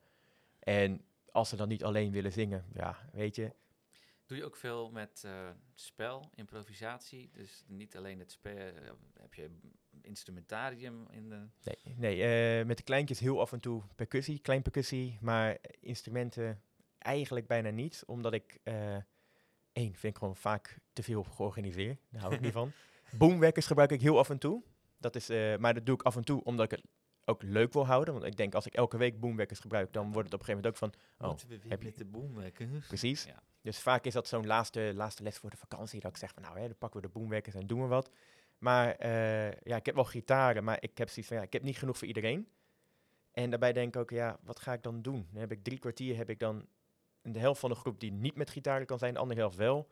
[0.60, 3.54] En als ze dan niet alleen willen zingen, ja, weet je.
[4.26, 7.30] Doe je ook veel met eh, spel, improvisatie?
[7.34, 8.56] Dus niet alleen het spel.
[9.20, 9.50] heb je
[10.02, 11.48] instrumentarium in de.
[11.64, 16.62] Nee, nee eh, met de kleintjes heel af en toe percussie, klein percussie, maar instrumenten
[16.98, 18.98] eigenlijk bijna niet, omdat ik eh
[19.74, 22.00] één vind ik gewoon vaak te veel georganiseerd.
[22.10, 22.72] Daar hou ik niet van.
[23.12, 24.64] Boomwekkers gebruik ik heel af en toe.
[24.98, 26.86] Dat is, eh, maar dat doe ik af en toe omdat ik het
[27.26, 28.14] ook leuk wil houden.
[28.14, 30.72] Want ik denk als ik elke week boomwekkers gebruik, dan wordt het op een gegeven
[30.80, 32.88] moment ook van, oh, Moeten we weer heb je- met de boomwekkers?
[32.88, 33.24] precies.
[33.24, 33.42] Ja.
[33.62, 36.42] Dus vaak is dat zo'n laatste, laatste les voor de vakantie, dat ik zeg van,
[36.44, 38.10] nou, hè, dan pakken we de boomwekkers en doen we wat.
[38.58, 41.64] Maar eh, ja, ik heb wel gitaren, maar ik heb zoiets van, ja, ik heb
[41.64, 42.48] niet genoeg voor iedereen.
[43.32, 45.28] En daarbij denk ik ook, ja, wat ga ik dan doen?
[45.32, 46.68] Dan heb ik drie kwartier, heb ik dan
[47.22, 49.88] de helft van de groep die niet met gitaren kan zijn, de andere helft wel.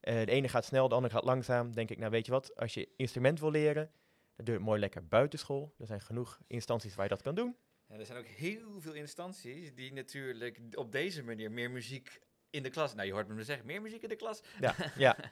[0.00, 1.72] Eh, de ene gaat snel, de andere gaat langzaam.
[1.74, 3.90] Denk ik, nou weet je wat, als je instrument wil leren,
[4.36, 5.74] dan doe je het mooi lekker buitenschool.
[5.78, 7.56] Er zijn genoeg instanties waar je dat kan doen.
[7.86, 12.20] Ja, er zijn ook heel veel instanties die natuurlijk op deze manier meer muziek
[12.50, 12.94] in de klas.
[12.94, 14.42] Nou, je hoort me zeggen, meer muziek in de klas.
[14.60, 15.16] Ja, ja.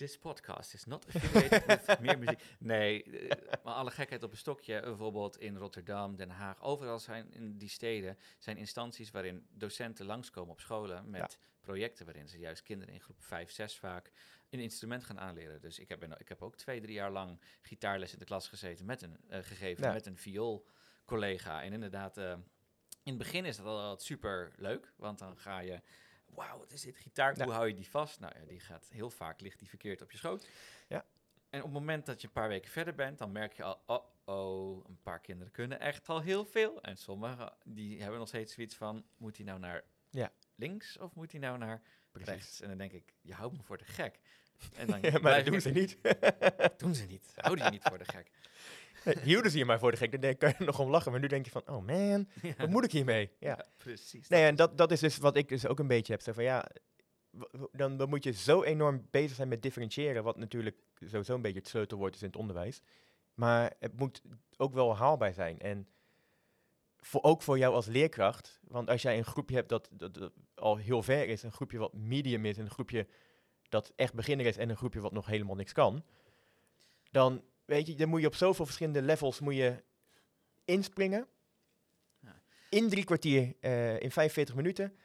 [0.00, 2.42] This podcast is not affiliated with meer muziek.
[2.58, 4.80] Nee, eh, maar alle gekheid op een stokje.
[4.80, 6.62] Bijvoorbeeld in Rotterdam, Den Haag.
[6.62, 12.28] Overal zijn in die steden zijn instanties waarin docenten langskomen op scholen met projecten waarin
[12.28, 14.12] ze juist kinderen in groep 5, 6 vaak
[14.50, 15.60] een instrument gaan aanleren.
[15.60, 18.86] Dus ik heb, ik heb ook twee, drie jaar lang gitaarles in de klas gezeten
[18.86, 19.92] met een, eh, gegeven Ja.
[19.92, 21.62] met een vioolcollega.
[21.62, 22.30] En inderdaad, eh,
[23.02, 25.80] in het begin is dat al super leuk, want dan ga je
[26.34, 27.36] wauw, wat is dit gitaar?
[27.36, 27.44] Ja.
[27.44, 28.20] Hoe hou je die vast?
[28.20, 30.48] Nou ja, die gaat heel vaak, ligt die verkeerd op je schoot.
[30.88, 31.04] Ja.
[31.50, 33.82] En op het moment dat je een paar weken verder bent, dan merk je al,
[33.86, 36.80] oh, oh, een paar kinderen kunnen echt al heel veel.
[36.82, 40.32] En sommigen, die hebben nog steeds zoiets van, moet hij nou naar Ja.
[40.54, 42.28] links of moet hij nou naar Precies.
[42.30, 42.60] rechts?
[42.60, 44.18] En dan denk ik, je houdt me voor de gek.
[44.76, 45.96] En dan Ja, maar dat doen ze niet.
[46.76, 47.32] Doen ze niet.
[47.36, 48.30] Houden je niet voor de gek.
[49.22, 51.10] Hielden ze je maar voor de gek, dan kan je nog om lachen.
[51.10, 52.54] Maar nu denk je van, oh man, Ja.
[52.56, 53.30] wat moet ik hiermee?
[53.38, 53.48] Ja.
[53.48, 54.28] Ja, precies.
[54.28, 56.22] Nee, en dat, dat is dus wat ik dus ook een beetje heb.
[56.22, 56.66] Zo van, ja,
[57.72, 61.58] dan, dan moet je zo enorm bezig zijn met differentiëren, wat natuurlijk sowieso een beetje
[61.58, 62.80] het sleutelwoord is in het onderwijs.
[63.34, 64.22] Maar het moet
[64.56, 65.58] ook wel haalbaar zijn.
[65.60, 65.88] En
[66.96, 70.32] voor, ook voor jou als leerkracht, want als jij een groepje hebt dat, dat, dat
[70.54, 73.06] al heel ver is, een groepje wat medium is, en een groepje
[73.68, 76.04] dat echt beginner is en een groepje wat nog helemaal niks kan,
[77.10, 79.82] dan weet je, dan moet je op zoveel verschillende levels moet je
[80.64, 81.28] inspringen.
[82.70, 84.98] in drie kwartier, eh, in 45 minuten.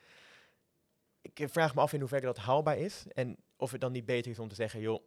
[1.21, 3.05] Ik eh, vraag me af in hoeverre dat haalbaar is.
[3.13, 5.03] En of het dan niet beter is om te zeggen, joh,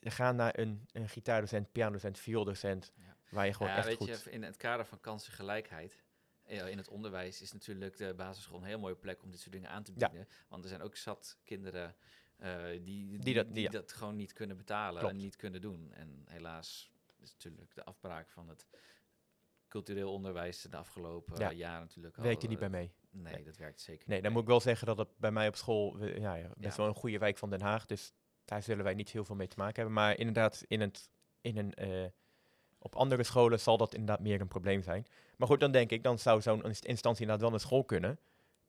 [0.00, 3.16] gaan naar een, een gitaardocent, pianodocent, viooldocent, Ja.
[3.30, 4.22] waar je gewoon ja, echt weet goed...
[4.24, 6.02] je, in het kader van kansengelijkheid
[6.44, 9.52] eh, in het onderwijs is natuurlijk de basisschool een heel mooie plek om dit soort
[9.52, 10.08] dingen aan te Ja.
[10.08, 10.28] bieden.
[10.48, 11.94] Want er zijn ook zat kinderen
[12.38, 13.70] die, die, Die dat- die ja.
[13.70, 15.14] dat gewoon niet kunnen betalen Klopt.
[15.14, 15.92] en niet kunnen doen.
[15.92, 18.66] En helaas is natuurlijk de afbraak van het
[19.68, 21.50] cultureel onderwijs de afgelopen Ja.
[21.50, 22.92] eh, jaren natuurlijk al, Werkt er niet eh, bij mee.
[23.10, 23.44] Nee, Nee.
[23.44, 26.04] dat werkt zeker Nee, dan moet ik wel zeggen dat het bij mij op school,
[26.04, 26.82] ja, ja, best Ja.
[26.82, 28.12] wel een goede wijk van Den Haag, dus
[28.44, 29.92] daar zullen wij niet heel veel mee te maken hebben.
[29.94, 32.04] Maar inderdaad, in het, in een, eh,
[32.78, 35.06] op andere scholen zal dat inderdaad meer een probleem zijn.
[35.36, 38.18] Maar goed, dan denk ik, dan zou zo'n inst- instantie inderdaad wel naar school kunnen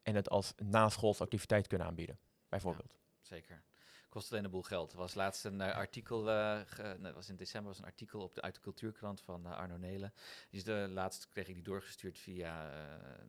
[0.04, 2.98] en het als naschoolse activiteit kunnen aanbieden, bijvoorbeeld.
[3.26, 3.64] Zeker.
[4.10, 4.92] Kost alleen een boel geld.
[4.92, 8.22] Er was laatst een eh, artikel, eh, ge- nee, was in december was een artikel
[8.22, 10.14] op de, uit de cultuurkrant van eh, Arno Nelen.
[10.50, 12.64] Die is de laatst kreeg ik die doorgestuurd via,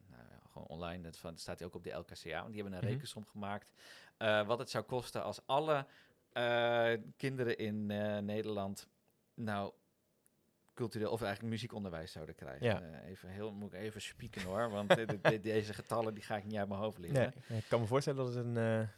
[0.09, 1.03] nou, ja, gewoon online.
[1.03, 2.41] Dat van, staat hij ook op de LKCA.
[2.41, 2.93] Want die hebben een Mhm.
[2.93, 3.73] rekensom gemaakt.
[4.47, 5.87] wat het zou kosten als alle
[7.17, 7.87] kinderen in
[8.25, 8.89] Nederland
[9.35, 9.73] nou
[10.75, 12.67] cultureel of eigenlijk muziekonderwijs zouden krijgen.
[12.67, 13.01] Ja.
[13.01, 16.37] Even heel, moet ik even spieken hoor, want de- de- de- deze getallen die ga
[16.37, 17.33] ik niet uit mijn hoofd leren.
[17.49, 18.57] Nee, ik kan me voorstellen dat het een...
[18.57, 18.89] een-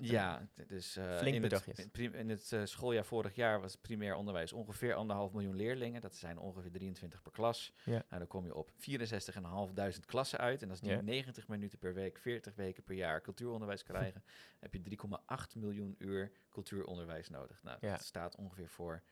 [0.00, 4.14] Ja, dus eh, Flink in, het, in, het eh, schooljaar vorig jaar was het primair
[4.14, 6.00] onderwijs ongeveer anderhalf miljoen leerlingen.
[6.00, 7.72] Dat zijn ongeveer 23 per klas.
[7.84, 7.92] Ja.
[7.92, 10.62] Nou, dan kom je op 64.500 klassen uit.
[10.62, 11.00] En als die Ja.
[11.00, 14.24] 90 minuten per week, 40 weken per jaar cultuuronderwijs krijgen,
[14.58, 17.62] heb je 3,8 miljoen uur cultuuronderwijs nodig.
[17.62, 17.90] Nou, Ja.
[17.92, 19.02] dat staat ongeveer voor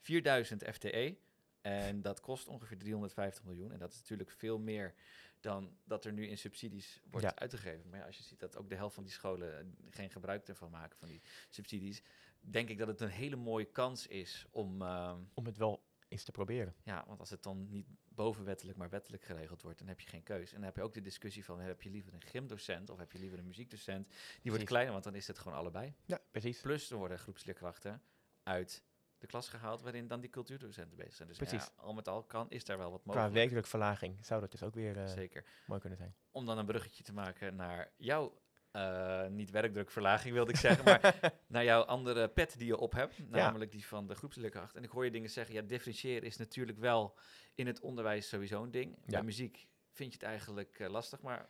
[0.00, 1.16] 4000 FTE.
[1.62, 3.72] En dat kost ongeveer 350 miljoen.
[3.72, 4.94] En dat is natuurlijk veel meer
[5.40, 7.36] dan dat er nu in subsidies wordt Ja.
[7.36, 7.90] uitgegeven.
[7.90, 10.70] Maar ja, als je ziet dat ook de helft van die scholen geen gebruik ervan
[10.70, 12.02] maken van die subsidies,
[12.40, 16.24] denk ik dat het een hele mooie kans is om, ehm, om het wel eens
[16.24, 16.74] te proberen.
[16.84, 20.22] ja, want als het dan niet bovenwettelijk, maar wettelijk geregeld wordt, dan heb je geen
[20.22, 20.48] keus.
[20.50, 23.12] En dan heb je ook de discussie van, heb je liever een gymdocent of heb
[23.12, 24.04] je liever een muziekdocent?
[24.06, 24.64] Die wordt Precies.
[24.68, 25.94] kleiner, want dan is het gewoon allebei.
[26.04, 26.60] Ja, precies.
[26.60, 28.02] Plus er worden groepsleerkrachten
[28.42, 28.82] uit
[29.22, 31.28] de klas gehaald waarin dan die cultuurdocenten bezig zijn.
[31.28, 31.70] Dus ja, Precies.
[31.76, 33.34] al met al kan, is daar wel wat Qua mogelijk.
[33.34, 35.44] werkdrukverlaging zou dat dus ook weer eh, Zeker.
[35.66, 36.14] mooi kunnen zijn.
[36.30, 41.00] Om dan een bruggetje te maken naar jouw, eh, niet werkdrukverlaging wilde ik zeggen, maar
[41.46, 43.28] naar jouw andere pet die je op hebt.
[43.28, 44.76] Namelijk die van de groepsleerkracht.
[44.76, 47.18] En ik hoor je dingen zeggen, ja, differentiëren is natuurlijk wel
[47.54, 48.94] in het onderwijs sowieso een ding.
[49.06, 49.22] Bij Ja.
[49.24, 51.48] muziek vind je het eigenlijk eh, lastig, maar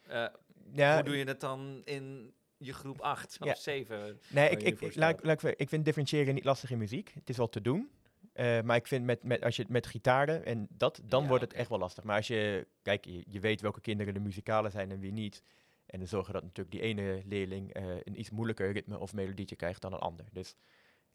[0.73, 3.55] Ja, hoe doe je het dan in je groep 8 of Ja.
[3.55, 4.21] 7?
[4.29, 7.13] Nee, ik, ik, laat, laat ik, ik vind differentiëren niet lastig in muziek.
[7.15, 7.91] Het is wel te doen.
[8.33, 11.29] Eh, maar ik vind met, met, als je het met gitaren en dat, dan Ja,
[11.29, 12.05] wordt het echt wel lastig.
[12.05, 15.43] Maar als je, kijk, je, je weet welke kinderen de muzikale zijn en wie niet.
[15.87, 19.57] En dan zorgen dat natuurlijk die ene leerling eh, een iets moeilijker ritme of melodietje
[19.57, 20.27] krijgt dan een ander.
[20.33, 20.55] Dus,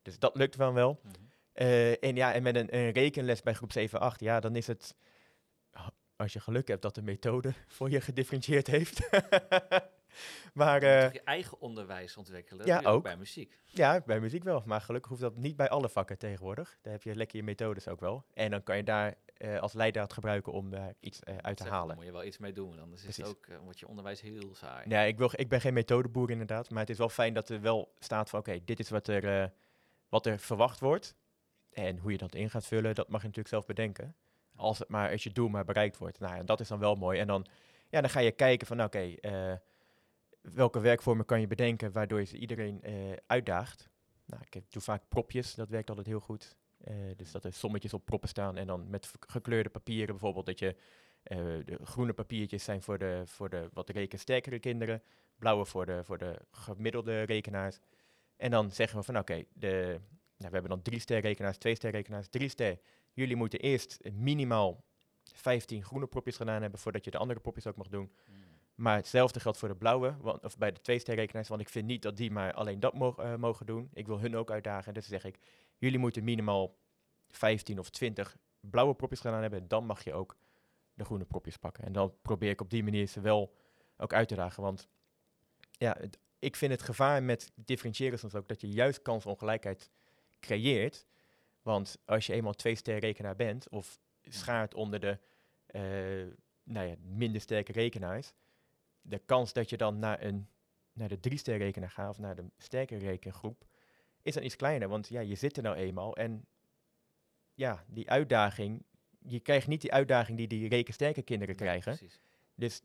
[0.01, 0.99] dus dat lukt wel wel.
[1.03, 1.13] Mhm.
[1.53, 4.67] Eh, en ja, en met een, een rekenles bij groep 7, 8, ja, dan is
[4.67, 4.95] het,
[6.15, 8.99] als je geluk hebt dat de methode voor je gedifferentieerd heeft.
[10.53, 12.65] maar toch je eigen onderwijs ontwikkelen.
[12.65, 13.03] ja, ook.
[13.03, 13.57] bij muziek.
[13.65, 14.63] ja, bij muziek wel.
[14.65, 16.77] Maar gelukkig hoeft dat niet bij alle vakken tegenwoordig.
[16.81, 18.25] Daar heb je lekker je methodes ook wel.
[18.33, 21.63] En dan kan je daar eh, als leidraad gebruiken om daar iets eh, uit te
[21.63, 21.87] Zeg, halen.
[21.87, 24.55] Daar moet je wel iets mee doen, anders is het ook, wordt je onderwijs heel
[24.55, 24.87] saai.
[24.87, 26.69] Nee, ik, wil, ik ben geen methodeboer inderdaad.
[26.69, 28.39] Maar het is wel fijn dat er wel staat van...
[28.39, 29.51] Oké, dit is wat er,
[30.09, 31.15] wat er verwacht wordt.
[31.77, 34.15] En hoe je dat in gaat vullen, dat mag je natuurlijk zelf bedenken.
[34.55, 36.19] Als, het maar, als je doel maar bereikt wordt.
[36.19, 37.19] Nou ja, dat is dan wel mooi.
[37.19, 37.45] En dan,
[37.89, 38.83] ja, dan ga je kijken van...
[38.83, 39.15] Oké,
[40.53, 41.91] welke werkvormen kan je bedenken...
[41.91, 42.93] waardoor je iedereen eh,
[43.27, 43.89] uitdaagt.
[44.25, 45.55] Nou, ik doe vaak propjes.
[45.55, 46.57] Dat werkt altijd heel goed.
[46.77, 48.57] Eh, dus dat er sommetjes op proppen staan.
[48.57, 50.45] En dan met gekleurde papieren bijvoorbeeld...
[50.45, 50.75] dat je
[51.23, 55.03] eh, de groene papiertjes zijn voor de, voor de wat rekensterkere kinderen.
[55.35, 57.79] Blauwe voor de, voor de gemiddelde rekenaars.
[58.35, 59.99] En dan zeggen we van oké, nou,
[60.37, 62.79] we hebben dan drie ster rekenaars, twee ster rekenaars, drie ster.
[63.13, 64.83] Jullie moeten eerst minimaal
[65.33, 68.11] 15 groene propjes gedaan hebben voordat je de andere propjes ook mag doen.
[68.27, 68.46] Mm.
[68.77, 71.69] Maar hetzelfde geldt voor de blauwe, want, of bij de twee ster rekenaars, want ik
[71.69, 73.89] vind niet dat die maar alleen dat mo- eh, mogen doen.
[73.93, 74.93] Ik wil hun ook uitdagen.
[74.93, 75.37] Dus zeg ik,
[75.77, 76.75] jullie moeten minimaal
[77.29, 79.67] 15 of 20 blauwe propjes gedaan hebben.
[79.67, 80.35] Dan mag je ook
[80.93, 81.83] de groene propjes pakken.
[81.83, 83.53] En dan probeer ik op die manier ze wel
[83.97, 84.63] ook uit te dagen.
[84.63, 84.87] Want
[85.71, 89.89] ja, het- ik vind het gevaar met differentiëren soms ook dat je juist kansongelijkheid
[90.39, 91.05] creëert.
[91.61, 95.17] Want als je eenmaal twee ster rekenaar bent of schaart onder de
[95.65, 95.81] eh,
[96.63, 98.33] nou ja, minder sterke rekenaars,
[99.07, 100.47] de kans dat je dan naar, een,
[100.93, 103.65] naar de drie ster rekenaar gaat of naar de sterke rekengroep,
[104.21, 104.87] is dan iets kleiner.
[104.87, 106.45] Want ja, je zit er nou eenmaal en
[107.53, 108.83] ja, die uitdaging,
[109.19, 111.97] je krijgt niet die uitdaging die die rekensterke kinderen krijgen.
[111.97, 112.19] precies.
[112.55, 112.81] Dus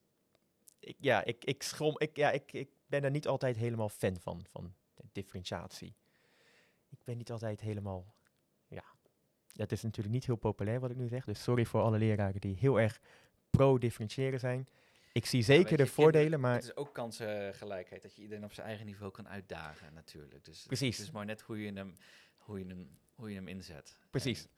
[0.78, 4.16] ik, ja, ik, ik, schrom, ik, ja ik, ik ben er niet altijd helemaal fan
[4.20, 4.74] van, van
[5.12, 5.94] differentiatie.
[6.88, 8.14] Ik ben niet altijd helemaal,
[8.68, 8.84] ja.
[9.52, 12.40] Dat is natuurlijk niet heel populair wat ik nu zeg, dus sorry voor alle leraren
[12.40, 13.00] die heel erg
[13.50, 14.68] pro-differentiëren zijn.
[15.12, 18.52] Ik zie zeker de voordelen, kinderen- maar Het is ook kansengelijkheid, dat je iedereen op
[18.52, 20.44] zijn eigen niveau kan uitdagen natuurlijk.
[20.44, 20.96] Dus Precies.
[20.96, 21.94] het is maar net hoe je hem,
[22.36, 23.96] hoe je hem, hoe je hem inzet.
[24.10, 24.42] Precies.
[24.42, 24.48] En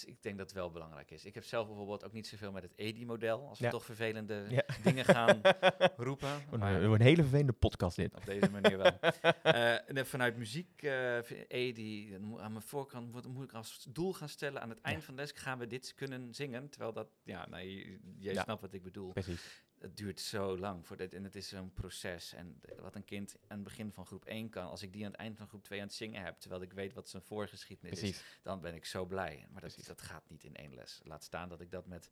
[0.00, 1.24] dus ik denk dat het wel belangrijk is.
[1.24, 3.70] Ik heb zelf bijvoorbeeld ook niet zoveel met het EDI-model, als we Ja.
[3.70, 4.64] toch vervelende Ja.
[4.82, 5.40] dingen gaan
[5.96, 6.28] roepen.
[6.50, 8.14] Een, maar- een hele vervelende podcast dit.
[8.14, 8.92] Op deze manier wel.
[9.42, 10.80] Eh, en vanuit muziek,
[11.22, 14.60] vind- eh, moet- aan mijn voorkant moet, moet ik als doel gaan stellen...
[14.62, 16.68] aan het eind van de les gaan we dit kunnen zingen.
[16.68, 19.12] Terwijl dat, ja, nou, je- jij snapt wat ik bedoel.
[19.12, 19.62] Precies.
[19.84, 22.32] Het duurt zo lang voor dit, en het is zo'n proces.
[22.32, 24.68] En wat een kind aan het begin van groep 1 kan...
[24.68, 26.38] als ik die aan het eind van groep 2 aan het zingen heb...
[26.38, 29.36] terwijl ik weet wat zijn voorgeschiedenis is dan ben ik zo blij.
[29.50, 29.86] Maar dat, Precies.
[29.86, 31.00] dat gaat niet in één les.
[31.04, 32.10] Laat staan dat ik dat met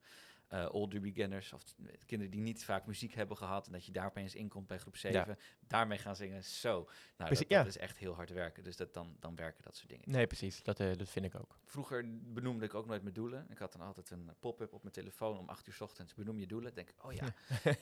[0.52, 1.62] eh, older beginners of
[2.06, 4.96] kinderen die niet vaak muziek hebben gehad en dat je daar opeens inkomt bij groep
[4.96, 6.44] 7, daarmee gaan zingen.
[6.44, 6.84] Zo, nou,
[7.16, 7.64] Precies, dat, dat ja.
[7.66, 8.64] is echt heel hard werken.
[8.64, 10.10] Dus dat dan, dan werken dat soort dingen.
[10.10, 10.62] Nee, precies.
[10.62, 11.58] Dat, eh, dat vind ik ook.
[11.64, 13.46] Vroeger benoemde ik ook nooit mijn doelen.
[13.50, 16.14] Ik had dan altijd een pop-up op mijn telefoon om 8 uur 's ochtends.
[16.14, 16.74] Benoem je doelen.
[16.74, 17.34] Denk ik, oh ja.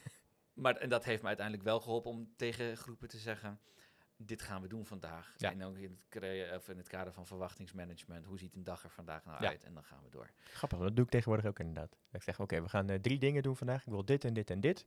[0.62, 3.60] maar en dat heeft me uiteindelijk wel geholpen om tegen groepen te zeggen.
[4.22, 5.34] Dit gaan we doen vandaag.
[5.36, 5.50] Ja.
[5.50, 8.24] En ook in het, of in het kader van verwachtingsmanagement.
[8.26, 9.48] Hoe ziet een dag er vandaag nou Ja.
[9.48, 9.64] uit?
[9.64, 10.30] En dan gaan we door.
[10.44, 11.96] Grappig, dat doe ik tegenwoordig ook inderdaad.
[12.12, 13.80] Ik zeg, oké, we gaan eh, drie dingen doen vandaag.
[13.86, 14.86] Ik wil dit en dit en dit.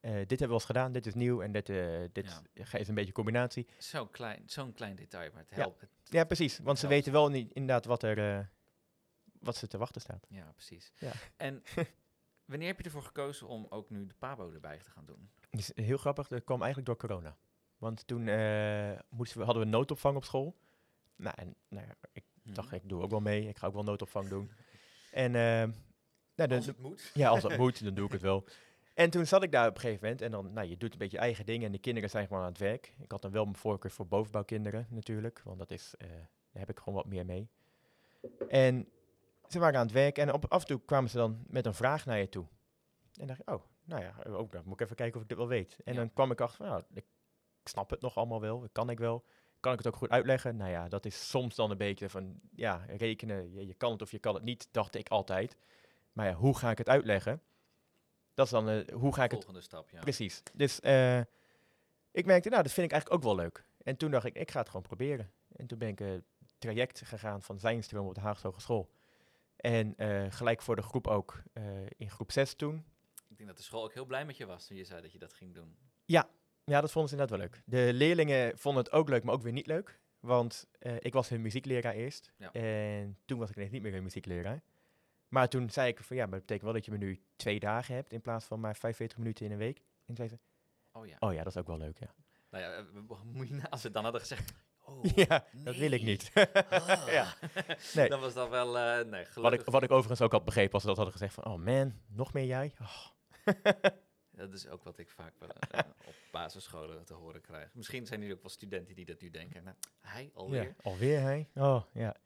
[0.00, 2.78] Eh, dit hebben we al eens gedaan, dit is nieuw en dit, eh, dit ga-
[2.78, 3.66] is een beetje combinatie.
[3.78, 5.56] Zo'n klein, zo'n klein detail, maar het Ja.
[5.56, 5.80] helpt.
[5.80, 6.58] Het- Ja, precies.
[6.58, 7.00] Want ze Helpt.
[7.04, 8.50] weten wel niet inderdaad wat er
[9.40, 10.26] wat ze te wachten staat.
[10.28, 10.92] Ja, precies.
[10.98, 11.12] Ja.
[11.36, 11.62] En
[12.50, 15.30] wanneer heb je ervoor gekozen om ook nu de Pabo erbij te gaan doen?
[15.50, 17.36] Is heel grappig, dat kwam eigenlijk door corona.
[17.80, 20.56] Want toen eh, moesten we, hadden we noodopvang op school.
[21.16, 22.76] Nou, en nou ja, ik dacht, Mhm.
[22.76, 23.48] ik doe ook wel mee.
[23.48, 24.50] Ik ga ook wel noodopvang doen.
[25.12, 25.68] En eh,
[26.34, 27.10] nou, de, Als het moet.
[27.14, 28.44] Ja, als dat moet, dan doe ik het wel.
[28.94, 30.98] En toen zat ik daar op een gegeven moment en dan, nou, je doet een
[30.98, 32.94] beetje je eigen dingen en de kinderen zijn gewoon aan het werk.
[32.98, 36.08] Ik had dan wel mijn voorkeur voor bovenbouwkinderen natuurlijk, want dat is, eh,
[36.52, 37.48] daar heb ik gewoon wat meer mee.
[38.48, 38.88] En
[39.48, 41.74] ze waren aan het werk en op, af en toe kwamen ze dan met een
[41.74, 42.46] vraag naar je toe.
[43.20, 45.38] En dacht ik, oh, nou ja, ook dan moet ik even kijken of ik dit
[45.38, 45.76] wel weet.
[45.84, 45.98] En Ja.
[45.98, 47.04] dan kwam ik achter van, nou, ik
[47.68, 49.24] snap het nog allemaal wel, dat kan ik wel.
[49.60, 50.56] Kan ik het ook goed uitleggen?
[50.56, 54.02] Nou ja, dat is soms dan een beetje van, ja, rekenen, je, je kan het
[54.02, 55.56] of je kan het niet, dacht ik altijd.
[56.12, 57.42] Maar ja, hoe ga ik het uitleggen?
[58.34, 60.00] Dat is dan, eh, hoe ga ik het Volgende stap, ja.
[60.00, 60.42] Precies.
[60.54, 61.20] Dus eh,
[62.10, 63.64] ik merkte, nou, dat vind ik eigenlijk ook wel leuk.
[63.82, 65.32] En toen dacht ik, ik ga het gewoon proberen.
[65.56, 66.24] En toen ben ik een
[66.58, 68.90] traject gegaan van Zijnstroom op de Haagse Hogeschool.
[69.56, 72.84] En eh, gelijk voor de groep ook, eh, in groep 6 toen.
[73.28, 75.12] Ik denk dat de school ook heel blij met je was toen je zei dat
[75.12, 75.76] je dat ging doen.
[76.04, 76.28] Ja,
[76.80, 77.62] dat vonden ze inderdaad wel leuk.
[77.64, 80.00] De leerlingen vonden het ook leuk, maar ook weer niet leuk.
[80.20, 82.32] Want eh, ik was hun muziekleraar eerst.
[82.36, 82.52] Ja.
[82.52, 84.62] En toen was ik ineens niet meer hun muziekleraar.
[85.28, 87.60] Maar toen zei ik van ja, maar dat betekent wel dat je me nu twee
[87.60, 89.82] dagen hebt in plaats van maar 45 minuten in een week.
[90.06, 90.38] En zei ze,
[90.92, 91.16] Oh ja.
[91.18, 92.14] oh ja, dat is ook wel leuk, ja.
[92.50, 92.84] Nou ja, eh,
[93.24, 94.52] moet je als ze dan hadden gezegd...
[94.84, 96.30] Oh, ja, dat wil ik niet.
[96.34, 97.06] Ah.
[97.12, 97.34] Ja.
[97.94, 98.08] Nee.
[98.08, 98.78] Dan was dat wel...
[98.78, 99.72] eh nee, Wat ik, gelukkig.
[99.72, 102.32] wat ik overigens ook had begrepen als ze dat hadden gezegd van, oh man, nog
[102.32, 102.72] meer jij?
[102.80, 103.06] Oh.
[104.30, 107.74] Dat is ook wat ik vaak wel, eh, op basisscholen te horen krijg.
[107.74, 109.64] Misschien zijn er ook wel studenten die dat nu denken.
[109.64, 110.62] Nou, hij alweer?
[110.62, 111.48] Ja, alweer hij?
[111.54, 112.16] Oh, ja.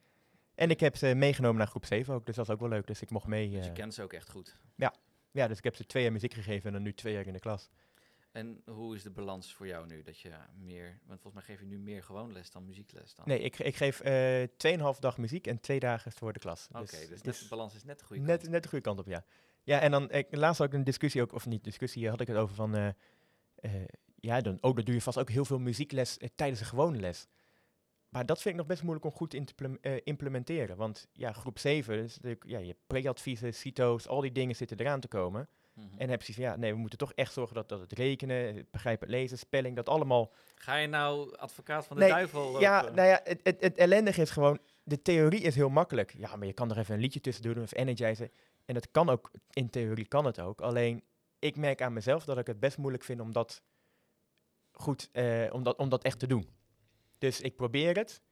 [0.54, 2.86] En ik heb ze meegenomen naar groep 7 ook, dus dat is ook wel leuk.
[2.86, 3.50] Dus ik mocht mee.
[3.50, 4.56] Dus je eh, kent ze ook echt goed.
[5.30, 7.32] ja, dus ik heb ze twee jaar muziek gegeven en dan nu twee jaar in
[7.32, 7.70] de klas.
[8.32, 10.02] En hoe is de balans voor jou nu?
[10.02, 10.98] Dat je meer...
[11.06, 13.24] Want volgens mij geef je nu meer gewoon les dan muziekles dan.
[13.28, 14.48] Nee, ik, ik geef eh
[14.94, 16.68] 2,5 dag muziek en twee dagen voor de klas.
[16.72, 18.50] Oké, dus, net, is de balans is net de goede net, kant.
[18.50, 19.24] net de goede kant op, ja.
[19.64, 22.26] Ja, en dan, ik, laatst had ik een discussie ook, of niet discussie, had ik
[22.26, 23.70] het over van, eh,
[24.20, 26.98] ja, dan, oh, dan doe je vast ook heel veel muziekles eh, tijdens een gewone
[26.98, 27.26] les.
[28.08, 30.76] Maar dat vind ik nog best moeilijk om goed te implem- implementeren.
[30.76, 35.08] Want ja, groep 7, dus ja, je pre-adviezen, CITO's, al die dingen zitten eraan te
[35.08, 35.48] komen.
[35.74, 35.86] Mhm.
[35.96, 38.56] En heb je van, ja, nee, we moeten toch echt zorgen dat, dat het rekenen,
[38.56, 40.32] het begrijpen, het lezen, spelling, dat allemaal...
[40.54, 44.20] Ga je nou advocaat van de Nee, duivel Ja, nou ja, het, het, het ellendige
[44.20, 46.14] is gewoon, de theorie is heel makkelijk.
[46.18, 48.30] Ja, maar je kan er even een liedje tussen doen of energizen.
[48.64, 50.60] En dat kan ook, in theorie kan het ook.
[50.60, 51.04] Alleen,
[51.38, 53.62] ik merk aan mezelf dat ik het best moeilijk vind om dat
[54.72, 56.48] goed, eh, om, dat, om dat echt te doen.
[57.18, 58.22] Dus ik probeer het,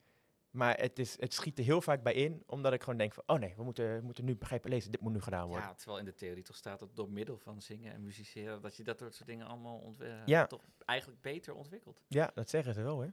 [0.50, 3.22] maar het, is, het schiet er heel vaak bij in, omdat ik gewoon denk van,
[3.26, 5.66] oh nee, we moeten, we moeten nu begrijpen lezen, dit moet nu gedaan worden.
[5.66, 8.76] Ja, terwijl in de theorie toch staat dat door middel van zingen en musiceren, dat
[8.76, 9.94] je dat soort dingen allemaal
[10.26, 10.46] Ja.
[10.46, 12.02] toch eigenlijk beter ontwikkelt.
[12.08, 13.08] Ja, dat zeggen ze wel, hè?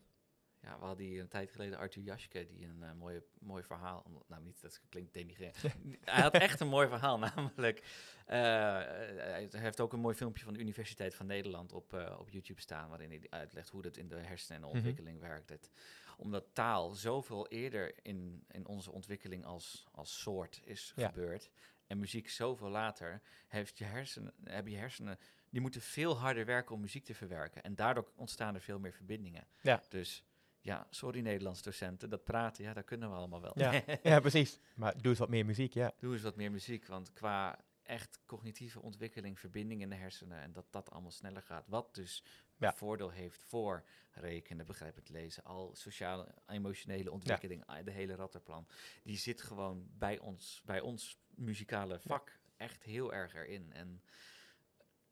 [0.61, 4.23] Ja, we hadden hier een tijd geleden Arthur Jaschke, die een eh, mooie, mooi verhaal...
[4.27, 5.61] Nou, niet, dat klinkt denigrerend.
[6.05, 7.79] hij had echt een mooi verhaal, namelijk...
[8.25, 12.29] eh, hij heeft ook een mooi filmpje van de Universiteit van Nederland op, eh, op
[12.29, 12.89] YouTube staan...
[12.89, 14.75] waarin hij uitlegt hoe dat in de hersenen en de Mhm.
[14.75, 15.49] ontwikkeling werkt.
[15.49, 15.71] Het,
[16.17, 21.07] omdat taal zoveel eerder in, in onze ontwikkeling als, als soort is Ja.
[21.07, 21.49] gebeurd...
[21.87, 25.17] en muziek zoveel later, heeft je hersenen, hebben je hersenen...
[25.49, 27.63] die moeten veel harder werken om muziek te verwerken.
[27.63, 29.47] En daardoor ontstaan er veel meer verbindingen.
[29.61, 29.81] Ja.
[29.89, 30.23] Dus
[30.61, 33.53] ja, sorry Nederlands docenten, dat praten, ja, dat kunnen we allemaal wel.
[33.55, 33.83] Ja.
[34.03, 34.59] ja, precies.
[34.75, 35.91] Maar doe eens wat meer muziek, ja.
[35.99, 40.51] Doe eens wat meer muziek, want qua echt cognitieve ontwikkeling, verbinding in de hersenen en
[40.53, 41.67] dat dat allemaal sneller gaat.
[41.67, 42.23] Wat dus
[42.57, 42.73] Ja.
[42.73, 48.67] voordeel heeft voor rekenen, begrijpend lezen, al sociale, emotionele ontwikkeling, ah, de hele rattenplan.
[49.03, 53.73] Die zit gewoon bij ons, bij ons muzikale vak echt heel erg erin.
[53.73, 54.01] En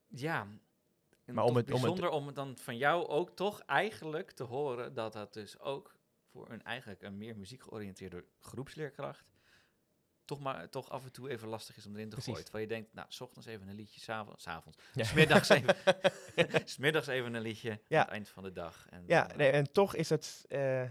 [0.07, 0.47] ja,
[1.27, 4.31] en Maar om het- om het- bijzonder om het dan van jou ook toch eigenlijk
[4.31, 5.95] te horen dat dat dus ook
[6.31, 9.25] voor een eigenlijk een meer muziek georiënteerde groepsleerkracht
[10.25, 12.25] toch maar toch af en toe even lastig is om erin te Precies.
[12.31, 12.43] gooien.
[12.49, 15.03] Terwijl je denkt, nou, s ochtends even een liedje, s'avonds, s'avonds, Ja.
[15.03, 15.75] smiddags even,
[16.65, 17.97] smiddags even een liedje, Ja.
[17.99, 18.87] aan het eind van de dag.
[18.89, 20.81] En Ja, dan, eh, nee, en toch is het, eh,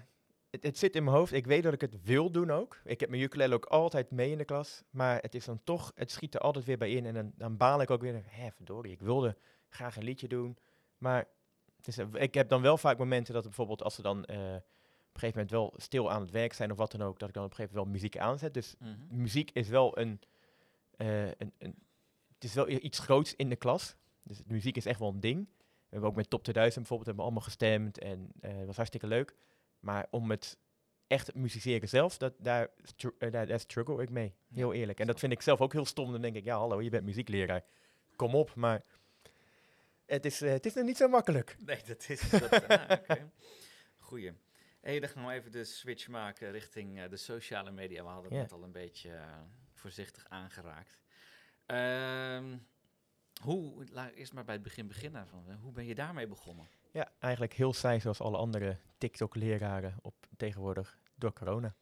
[0.50, 0.62] het...
[0.62, 1.32] Het zit in mijn hoofd.
[1.32, 2.80] Ik weet dat ik het wil doen ook.
[2.84, 4.82] Ik heb mijn ukulele ook altijd mee in de klas.
[4.90, 5.92] Maar het is dan toch...
[5.94, 7.06] Het schiet er altijd weer bij in.
[7.06, 8.22] En dan, dan baal ik ook weer.
[8.26, 8.92] Hé, verdorie.
[8.92, 9.36] Ik wilde
[9.76, 10.58] graag een liedje doen.
[10.98, 11.28] Maar
[11.76, 14.24] het is, ik heb dan wel vaak momenten dat bijvoorbeeld als ze dan...
[14.24, 14.56] eh,
[15.16, 17.28] op een gegeven moment wel stil aan het werk zijn of wat dan ook, dat
[17.28, 18.54] ik dan op een gegeven moment wel muziek aanzet.
[18.54, 19.20] Dus mhm.
[19.20, 20.20] muziek is wel een,
[20.96, 21.74] eh, een, een...
[22.34, 23.96] Het is wel iets groots in de klas.
[24.22, 25.48] Dus muziek is echt wel een ding.
[25.58, 29.06] We hebben ook met Top 2000 bijvoorbeeld hebben we allemaal gestemd en het was hartstikke
[29.06, 29.36] leuk.
[29.80, 30.58] Maar om het
[31.06, 32.70] echt musiceren zelf, dat, daar,
[33.18, 34.34] daar, daar struggle ik mee.
[34.52, 35.00] Heel eerlijk.
[35.00, 36.12] En dat vind ik zelf ook heel stom.
[36.12, 37.64] Dan denk ik, ja hallo, je bent muziekleraar.
[38.16, 38.84] Kom op, maar
[40.06, 41.56] het is, eh, het is nog niet zo makkelijk.
[41.64, 42.30] Nee, dat is...
[42.30, 43.30] Dat, ah, oké.
[43.98, 44.32] Goeie.
[44.80, 48.02] Hey, dan gaan we even de switch maken richting eh, de sociale media.
[48.02, 49.22] We hadden het al een beetje eh,
[49.72, 50.98] voorzichtig aangeraakt.
[51.66, 52.56] Ehm,
[53.42, 55.26] hoe, laat eerst maar bij het begin beginnen.
[55.28, 56.68] Van, hoe ben je daarmee begonnen?
[56.92, 61.74] Ja, eigenlijk heel saai zoals alle andere TikTok-leraren op tegenwoordig door corona.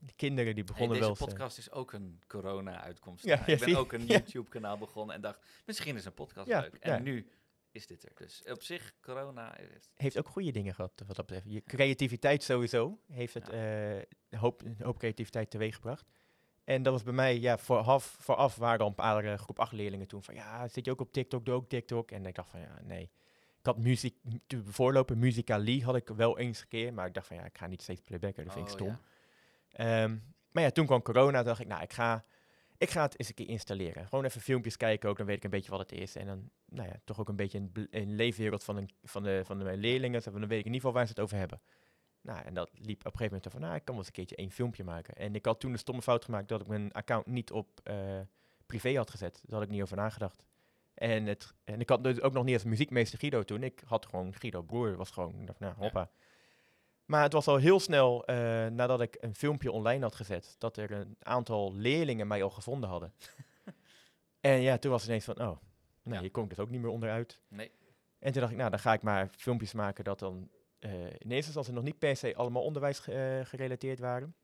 [0.00, 1.16] Die kinderen die Hey, begonnen deze wel...
[1.16, 3.24] eh, podcast is ook een corona-uitkomst.
[3.24, 4.06] Ja, ja, ik ben ook een.
[4.06, 6.74] YouTube-kanaal begonnen en dacht, misschien is een podcast Ja, leuk.
[6.74, 7.30] En nu
[7.74, 8.12] is dit er.
[8.14, 9.90] Dus op zich, corona is...
[9.94, 11.46] heeft ook goede dingen gehad, wat dat betreft.
[11.50, 16.06] Je creativiteit sowieso heeft het eh, een, hoop, een hoop creativiteit teweeggebracht.
[16.64, 19.72] En dat was bij mij, ja, vooraf, vooraf waren al een paar eh, groep 8
[19.72, 22.10] leerlingen toen van, ja, zit je ook op TikTok, doe ook TikTok.
[22.10, 23.10] En ik dacht van, ja, nee.
[23.58, 27.26] Ik had muziek, te voorlopen, Musical.ly had ik wel eens een keer, maar ik dacht
[27.26, 28.88] van, ja, ik ga niet steeds playbacken, dat vind ik Oh, stom.
[28.88, 30.02] ja.
[30.04, 30.16] Ehm,
[30.50, 32.24] maar ja, toen kwam corona, dacht ik, nou, ik ga,
[32.82, 34.08] ik ga het eens een keer installeren.
[34.08, 36.16] Gewoon even filmpjes kijken ook, dan weet ik een beetje wat het is.
[36.16, 39.58] En dan, nou ja, toch ook een beetje de leefwereld van, een, van, de, van
[39.58, 40.22] de mijn leerlingen.
[40.22, 41.60] Dan weet ik in ieder geval waar ze het over hebben.
[42.20, 44.12] Nou, en dat liep op een gegeven moment van, nou, ik kan wel eens een
[44.12, 45.14] keertje één filmpje maken.
[45.14, 48.20] En ik had toen de stomme fout gemaakt dat ik mijn account niet op eh,
[48.66, 49.40] privé had gezet.
[49.42, 50.44] Daar had ik niet over nagedacht.
[50.94, 53.62] En, het, en ik had dus ook nog niet als muziekmeester Guido toen.
[53.62, 56.10] Ik had gewoon Guido broer, was gewoon, nou, hoppa.
[57.12, 60.76] Maar het was al heel snel eh, nadat ik een filmpje online had gezet, dat
[60.76, 63.12] er een aantal leerlingen mij al gevonden hadden.
[64.40, 65.58] en ja, toen was het ineens van, oh, nou,
[66.02, 66.20] Ja.
[66.20, 67.38] hier kom ik dus ook niet meer onderuit.
[67.48, 67.70] Nee.
[68.18, 70.48] En toen dacht ik, nou, dan ga ik maar filmpjes maken dat dan
[70.78, 74.34] eh, in eerste instantie nog niet per se allemaal onderwijs ge- eh, gerelateerd waren.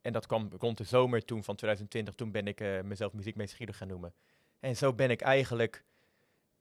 [0.00, 3.88] En dat kwam rond de zomer toen van 2020, toen ben ik mezelf muziekmeester gaan
[3.88, 4.14] noemen.
[4.60, 5.84] En zo ben ik eigenlijk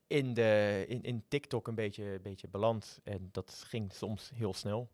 [0.07, 2.99] in, de, in, in TikTok een beetje, beetje beland.
[3.03, 4.89] En dat ging soms heel snel.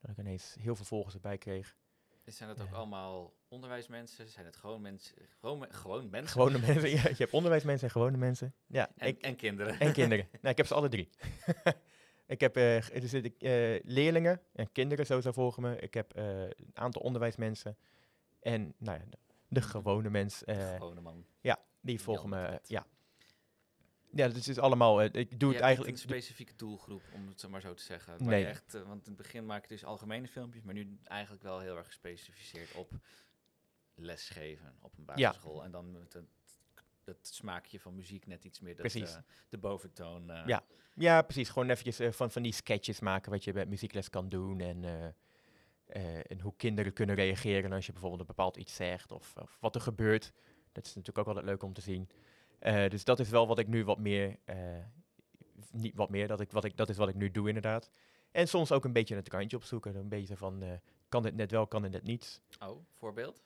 [0.00, 1.76] Dat ik ineens heel veel volgers erbij kreeg.
[2.24, 2.74] Zijn het ook Ja.
[2.74, 4.28] allemaal onderwijsmensen?
[4.28, 5.16] Zijn het gewoon mensen?
[5.40, 6.30] Gewoon, gewoon mensen?
[6.32, 8.54] Gewone mensen, ja, je hebt onderwijsmensen en gewone mensen.
[8.66, 9.80] Ja, En, ik, en kinderen.
[9.80, 10.28] en kinderen.
[10.40, 11.08] nou, ik heb ze alle drie.
[12.26, 15.76] ik heb er zitten eh, leerlingen en kinderen sowieso volgen me.
[15.78, 17.76] Ik heb eh, een aantal onderwijsmensen.
[18.40, 19.18] En nou ja, de,
[19.48, 21.24] de gewone mens, eh, Gewone man.
[21.80, 22.60] die volgen me.
[22.64, 22.86] ja.
[24.10, 25.02] Ja, het is allemaal.
[25.02, 25.96] eh, ik doe het eigenlijk.
[25.96, 28.24] ik een specifieke doelgroep, om het zo maar zo te zeggen.
[28.24, 28.46] Nee.
[28.46, 31.58] echt, eh, want in het begin maak je dus algemene filmpjes, maar nu eigenlijk wel
[31.60, 32.90] heel erg gespecificeerd op
[33.94, 35.14] lesgeven op een Ja.
[35.14, 35.64] basisschool.
[35.64, 36.24] En dan met het,
[37.04, 39.14] het smaakje van muziek net iets meer dat, Precies.
[39.14, 40.26] eh, de boventoon.
[40.46, 40.64] Ja.
[40.94, 41.48] Ja, precies.
[41.48, 44.60] Gewoon eventjes van, van die sketches maken wat je met muziekles kan doen.
[44.60, 44.84] En,
[46.28, 49.12] en hoe kinderen kunnen reageren als je bijvoorbeeld een bepaald iets zegt.
[49.12, 50.32] Of, of wat er gebeurt.
[50.72, 52.08] Dat is natuurlijk ook altijd leuk om te zien.
[52.58, 54.38] Eh, dus dat is wel wat ik nu wat meer...
[54.44, 54.56] eh,
[55.72, 57.90] niet wat meer, dat, ik, wat ik, dat is wat ik nu doe inderdaad.
[58.30, 59.96] En soms ook een beetje het kantje opzoeken.
[59.96, 60.72] Een beetje van, eh,
[61.08, 62.40] kan dit net wel, kan dit net niet.
[62.66, 63.42] Oh, voorbeeld?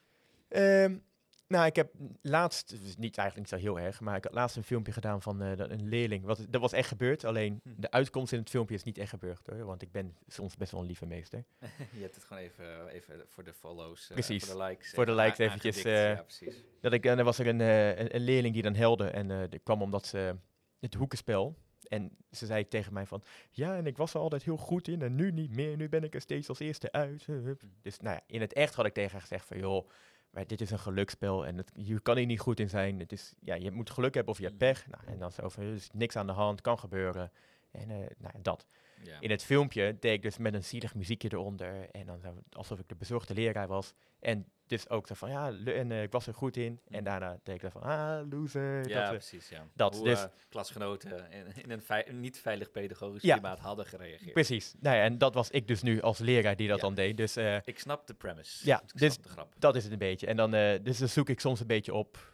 [0.49, 0.99] Ehm,
[1.47, 4.33] nou, ik heb laatst, het is niet eigenlijk niet zo heel erg, maar ik had
[4.33, 6.25] laatst een filmpje gedaan van eh, een leerling.
[6.25, 7.71] Wat, dat was echt gebeurd, alleen Hm.
[7.77, 9.65] de uitkomst in het filmpje is niet echt gebeurd hoor.
[9.65, 11.45] Want ik ben soms best wel een lieve meester.
[11.93, 14.45] je hebt het gewoon even, even voor de follows, eh, Precies.
[14.45, 14.91] voor de likes.
[14.91, 16.63] Voor de even likes eventjes, eh, ja, precies.
[16.81, 19.31] Dat ik, en er was er een, eh, een, een leerling die dan helde en
[19.31, 20.37] eh dat kwam omdat ze
[20.81, 21.57] het hoekenspel.
[21.89, 25.03] En ze zei tegen mij van, ja, en ik was er altijd heel goed in
[25.03, 25.77] en nu niet meer.
[25.77, 27.25] Nu ben ik er steeds als eerste uit.
[27.29, 27.35] eh.
[27.37, 27.55] Hm.
[27.83, 29.89] Dus nou ja, in het echt had ik tegen haar gezegd van, joh,
[30.33, 32.99] maar dit is een gelukspel en het, je kan hier niet goed in zijn.
[32.99, 34.71] Het is, ja, je moet geluk hebben of je hebt Mhm.
[34.73, 34.87] pech.
[34.87, 37.31] Nou, en dan zo van, er is niks aan de hand, kan gebeuren.
[37.71, 38.67] En eh, nou, dat.
[39.05, 39.17] Ja.
[39.21, 41.91] In het filmpje deed ik dus met een zielig muziekje eronder.
[41.91, 42.21] En dan
[42.53, 43.93] alsof ik de bezorgde leraar was.
[44.21, 46.81] En dus ook zo van, ja, en eh, ik was er goed in.
[46.89, 46.95] Hm.
[46.95, 48.89] En daarna deed ik dan van, ah, loser.
[48.89, 49.49] Ja, dat, precies.
[49.49, 49.67] Ja.
[49.75, 53.33] dat, Hoe dus- eh, klasgenoten in, in een vei- niet veilig pedagogisch Ja.
[53.33, 54.33] klimaat hadden gereageerd.
[54.33, 54.75] precies.
[54.81, 56.83] Nou ja, en dat was ik dus nu als leraar die dat Ja.
[56.83, 57.17] dan deed.
[57.17, 58.67] Dus eh, Ik snap de premise.
[58.67, 59.55] Ja, ik snap dus- de grap.
[59.59, 60.27] dat is het een beetje.
[60.27, 60.51] En dan,
[60.83, 62.31] dus dan zoek ik soms een beetje op.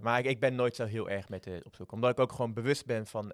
[0.00, 1.94] maar ik, ik ben nooit zo heel erg met het opzoeken.
[1.94, 3.32] Omdat ik ook gewoon bewust ben van,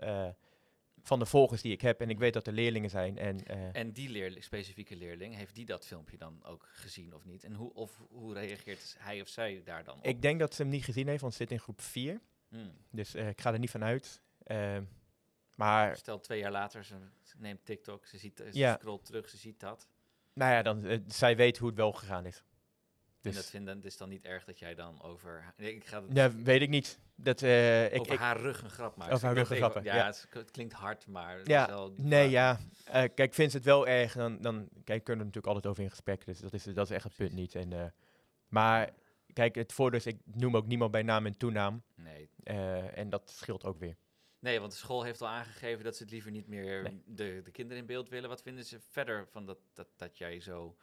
[1.09, 2.01] van de volgers die ik heb.
[2.01, 3.19] En ik weet dat er leerlingen zijn.
[3.19, 7.25] En, eh, En die leerling, specifieke leerling, heeft die dat filmpje dan ook gezien of
[7.25, 7.45] niet?
[7.45, 10.05] En hoe, of, hoe reageert hij of zij daar dan op?
[10.05, 12.21] ik denk dat ze hem niet gezien heeft, want ze zit in groep 4.
[12.49, 12.73] Hmm.
[12.91, 14.23] Dus eh, ik ga er niet van uit.
[14.45, 14.85] Ehm,
[15.55, 16.95] maar Stel twee jaar later, ze,
[17.39, 18.75] neemt TikTok, ze, ziet, ze Ja.
[18.75, 19.89] scrolt terug, ze ziet dat.
[20.33, 22.43] nou ja, dan, eh, zij weet hoe het wel gegaan is.
[23.23, 25.55] En dat Dus vinden, het is dan niet erg dat jij dan over...
[25.57, 26.99] Nee, ik ga het ja, weet ik niet.
[27.15, 29.15] Dat, eh, ik, over ik, haar rug een grap maken.
[29.15, 29.97] Over haar rug een grap, ja.
[29.97, 31.41] Ja, het, het klinkt hard, maar...
[31.45, 32.59] Ja, wel nee, ja.
[32.85, 35.67] eh, kijk, vindt ze het wel erg, dan, dan kijk, kunnen we er natuurlijk altijd
[35.67, 36.25] over in gesprek.
[36.25, 37.55] Dus dat is, dat is echt het punt niet.
[37.55, 37.87] En, eh,
[38.49, 38.91] maar
[39.33, 41.83] kijk, het voordeel is, ik noem ook niemand bij naam en toenaam.
[41.95, 42.31] Nee.
[42.95, 43.97] en dat scheelt ook weer.
[44.39, 47.03] nee, want de school heeft al aangegeven dat ze het liever niet meer Nee.
[47.07, 48.29] de, de kinderen in beeld willen.
[48.29, 50.77] Wat vinden ze verder van dat, dat, dat jij zo...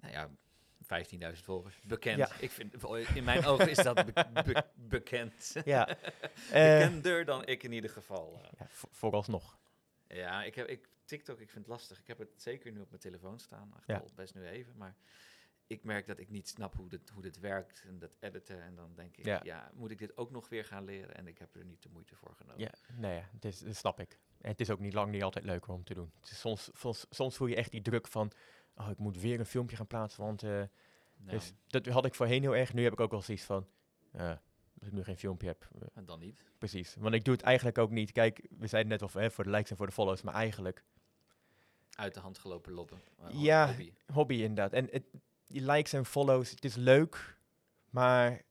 [0.00, 0.30] Nou ja,
[0.84, 1.80] 15.000 volgers.
[1.86, 2.18] Bekend.
[2.18, 2.30] Ja.
[2.40, 2.74] Ik vind,
[3.14, 4.64] in mijn ogen is dat be- be-
[4.96, 5.54] bekend.
[5.64, 5.98] Ja, eh,
[6.50, 8.40] Bekender dan ik in ieder geval.
[8.58, 9.58] ja vo- vooralsnog.
[10.08, 11.98] Ja, ik heb ik, TikTok, ik vind het lastig.
[11.98, 13.72] Ik heb het zeker nu op mijn telefoon staan.
[13.86, 13.96] Ja.
[13.96, 14.76] al best nu even.
[14.76, 14.94] Maar
[15.66, 18.62] ik merk dat ik niet snap hoe dit, hoe dit werkt en dat editen.
[18.62, 19.40] En dan denk ik, ja.
[19.42, 19.70] Ja.
[19.74, 21.14] moet ik dit ook nog weer gaan leren?
[21.14, 22.60] En ik heb er niet de moeite voor genomen.
[22.60, 24.18] Ja, nee, het is, dat snap ik.
[24.40, 26.12] En het is ook niet lang niet altijd leuk om te doen.
[26.20, 28.32] Het is soms, soms, soms voel je echt die druk van,
[28.76, 30.42] oh, ik moet weer een filmpje gaan plaatsen, want...
[30.42, 30.68] eh, Nou,
[31.38, 32.72] Dus dat had ik voorheen heel erg.
[32.74, 33.66] Nu heb ik ook wel zoiets van,
[34.12, 34.28] eh,
[34.78, 36.40] als ik nu geen filmpje heb, eh, en dan niet.
[36.58, 36.96] precies.
[36.98, 38.12] Want ik doe het eigenlijk ook niet.
[38.12, 40.84] Kijk, we zeiden net al hè, voor de likes en voor de follows, maar eigenlijk
[41.94, 42.98] Uit de hand gelopen loppen.
[43.32, 43.66] Ja.
[43.66, 43.92] hobby.
[44.12, 44.72] hobby inderdaad.
[44.72, 45.04] En het,
[45.46, 47.36] die likes en follows, het is leuk,
[47.90, 48.42] maar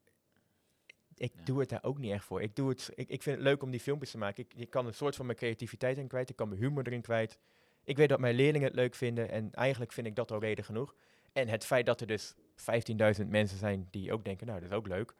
[1.14, 1.44] ik Ja.
[1.44, 2.42] doe het daar ook niet echt voor.
[2.42, 4.44] Ik, doe het, ik, ik vind het leuk om die filmpjes te maken.
[4.44, 7.02] Ik, ik kan een soort van mijn creativiteit in kwijt, ik kan mijn humor erin
[7.02, 7.38] kwijt.
[7.84, 10.64] Ik weet dat mijn leerlingen het leuk vinden en eigenlijk vind ik dat al reden
[10.64, 10.94] genoeg.
[11.32, 14.74] En het feit dat er dus 15.000 mensen zijn die ook denken, nou, dat is
[14.76, 15.14] ook leuk.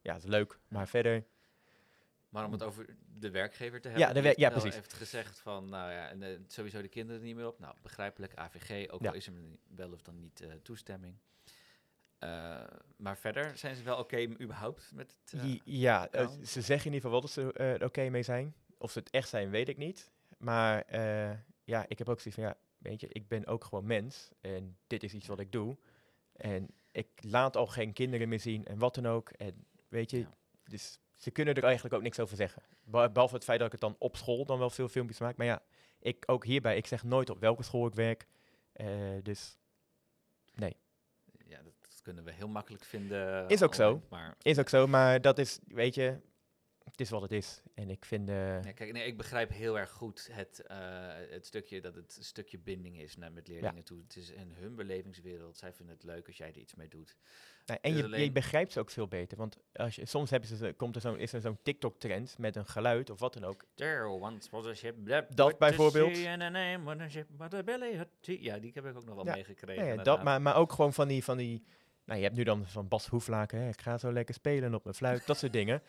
[0.00, 1.24] Ja, dat is leuk, maar verder...
[2.28, 2.86] Maar om het over
[3.18, 4.06] de werkgever te hebben.
[4.06, 4.74] de die wer- ja, wel precies.
[4.78, 7.58] heeft gezegd van, nou ja, en, eh, sowieso de kinderen er niet meer op.
[7.58, 9.08] Nou, begrijpelijk, AVG, ook Ja.
[9.08, 9.32] al is er
[9.76, 11.16] wel of dan niet eh, toestemming.
[12.18, 12.64] Eh,
[12.96, 15.60] maar verder zijn ze wel oké überhaupt met het...
[15.64, 16.08] ja,
[16.44, 18.54] ze zeggen in ieder geval dat ze er oké mee zijn.
[18.78, 20.10] Of ze het echt zijn, weet ik niet.
[20.38, 20.84] Maar
[21.68, 24.28] ja, ik heb ook zoiets van, ja, weet je, ik ben ook gewoon mens.
[24.40, 25.76] En dit is iets wat ik doe.
[26.32, 29.28] En ik laat al geen kinderen meer zien en wat dan ook.
[29.30, 30.34] En weet je, Ja.
[30.64, 32.62] dus ze kunnen er eigenlijk ook niks over zeggen.
[32.84, 35.36] Be- Behalve het feit dat ik het dan op school dan wel veel filmpjes maak.
[35.36, 35.62] Maar ja,
[35.98, 38.26] ik ook hierbij, ik zeg nooit op welke school ik werk.
[38.72, 38.88] Eh,
[39.22, 39.56] dus
[41.44, 43.48] Ja, dat, kunnen we heel makkelijk vinden.
[43.48, 43.88] Is ook zo.
[43.92, 46.20] online, Maar is ook zo, maar dat is, weet je,
[46.90, 47.62] het is wat het is.
[47.74, 48.28] En ik vind...
[48.28, 50.76] eh, Ja, kijk, nee, ik begrijp heel erg goed het, eh,
[51.30, 54.02] het stukje dat het een stukje binding is naar met leerlingen toe.
[54.02, 55.56] Het is in hun belevingswereld.
[55.56, 57.16] Zij vinden het leuk als jij er iets mee doet.
[57.66, 59.38] Nou, en Dus je, je alleen- begrijpt ze ook veel beter.
[59.38, 62.66] Want als je, soms hebben ze, komt er zo, is er zo'n TikTok-trend met een
[62.66, 63.64] geluid of wat dan ook.
[63.74, 66.16] There once was a ship that Dat bijvoorbeeld.
[66.16, 66.36] Ja,
[68.58, 69.84] die heb ik ook nog wel Ja, meegekregen.
[69.86, 71.64] Ja, dat, maar, maar ook gewoon van die, van die...
[72.04, 74.84] Nou, je hebt nu dan van Bas Hoeflaken, hè, ik ga zo lekker spelen op
[74.84, 75.82] mijn fluit, dat soort dingen.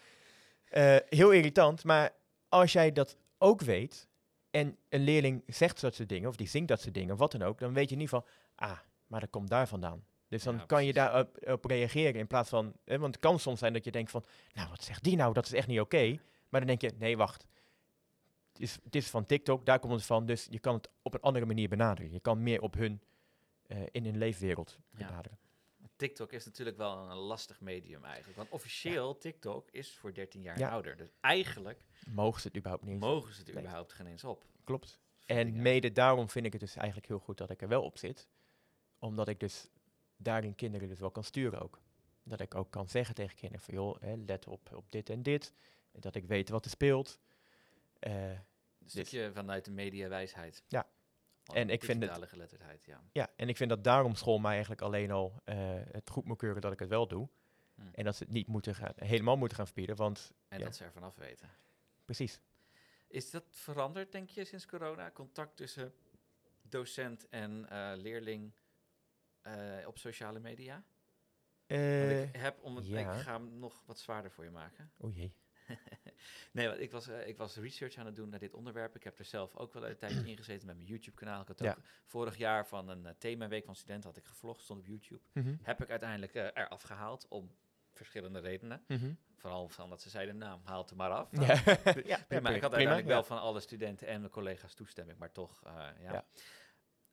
[0.70, 2.12] Eh, heel irritant, maar
[2.50, 4.08] als jij dat ook weet
[4.50, 7.32] en een leerling zegt dat soort dingen, of die zingt dat soort dingen, of wat
[7.32, 10.04] dan ook, dan weet je in ieder geval, ah, maar dat komt daar vandaan.
[10.28, 13.40] Dus dan Ja, kan je daarop op reageren in plaats van, hè, want het kan
[13.40, 15.80] soms zijn dat je denkt van, nou wat zegt die nou, dat is echt niet
[15.80, 16.20] oké.
[16.50, 17.46] Maar dan denk je, nee wacht,
[18.54, 21.14] het is, het is van TikTok, daar komt het van, dus je kan het op
[21.14, 22.12] een andere manier benaderen.
[22.12, 23.02] Je kan meer op hun,
[23.68, 25.22] eh, in hun leefwereld Ja.
[26.00, 28.38] TikTok is natuurlijk wel een lastig medium eigenlijk.
[28.38, 30.70] Want officieel, TikTok is voor 13 jaar Ja.
[30.70, 30.98] ouder.
[30.98, 33.58] Dus eigenlijk Mogen ze het überhaupt niet mogen ze het Nee.
[33.64, 34.46] überhaupt geen eens op.
[34.64, 35.00] Klopt.
[35.26, 37.98] En mede daarom vind ik het dus eigenlijk heel goed dat ik er wel op
[37.98, 38.28] zit.
[39.00, 39.70] Omdat ik dus
[40.18, 41.82] daarin kinderen dus wel kan sturen ook.
[42.24, 45.24] Dat ik ook kan zeggen tegen kinderen van joh, hè, let op, op dit en
[45.24, 45.54] dit.
[45.92, 47.20] Dat ik weet wat er speelt.
[48.00, 48.40] Eh, Een
[48.86, 50.64] stukje vanuit de mediawijsheid.
[50.68, 50.90] Ja.
[51.54, 53.04] En ik vind het- geletterdheid, ja.
[53.12, 55.58] ja, en ik vind dat daarom school mij eigenlijk alleen al eh,
[55.92, 57.30] het goed moet keuren dat ik het wel doe.
[57.76, 57.82] Hm.
[57.92, 60.66] En dat ze het niet moeten gaan, helemaal moeten gaan verbieden, want En Ja.
[60.66, 61.50] dat ze ervan af weten.
[62.06, 62.40] precies.
[63.08, 65.12] Is dat veranderd, denk je, sinds corona?
[65.12, 65.94] Contact tussen
[66.62, 68.52] docent en eh, leerling
[69.42, 69.54] eh,
[69.88, 70.84] op sociale media?
[71.68, 73.00] Ik heb om het, ja.
[73.14, 74.92] ik ga hem nog wat zwaarder voor je maken.
[74.98, 75.34] o jee.
[76.52, 78.96] Nee, want ik was, eh, ik was research aan het doen naar dit onderwerp.
[78.96, 81.42] Ik heb er zelf ook wel een tijdje in gezeten met mijn YouTube-kanaal.
[81.42, 81.70] Ik had Ja.
[81.70, 85.22] ook vorig jaar van een uh, themaweek van studenten had ik gevlogd, stond op YouTube.
[85.34, 85.56] Mhm.
[85.62, 87.52] Heb ik uiteindelijk eh, eraf gehaald om
[87.92, 88.84] verschillende redenen.
[88.88, 89.14] Mhm.
[89.36, 91.30] Vooral van dat ze zeiden, nou, haal het er maar af.
[91.32, 92.10] Ja, ja, prima.
[92.10, 93.14] ik had prima, uiteindelijk ja.
[93.14, 96.26] wel van alle studenten en mijn collega's toestemming, maar toch, eh, ja.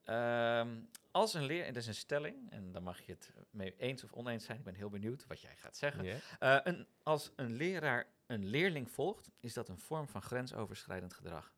[0.03, 0.79] Ehm,
[1.11, 4.03] als een leer, en dat is een stelling, en dan mag je het mee eens
[4.03, 6.21] of oneens zijn, ik ben heel benieuwd wat jij gaat zeggen.
[6.39, 11.53] Eh, een, als een leraar een leerling volgt, is dat een vorm van grensoverschrijdend gedrag.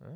[0.00, 0.08] Ah.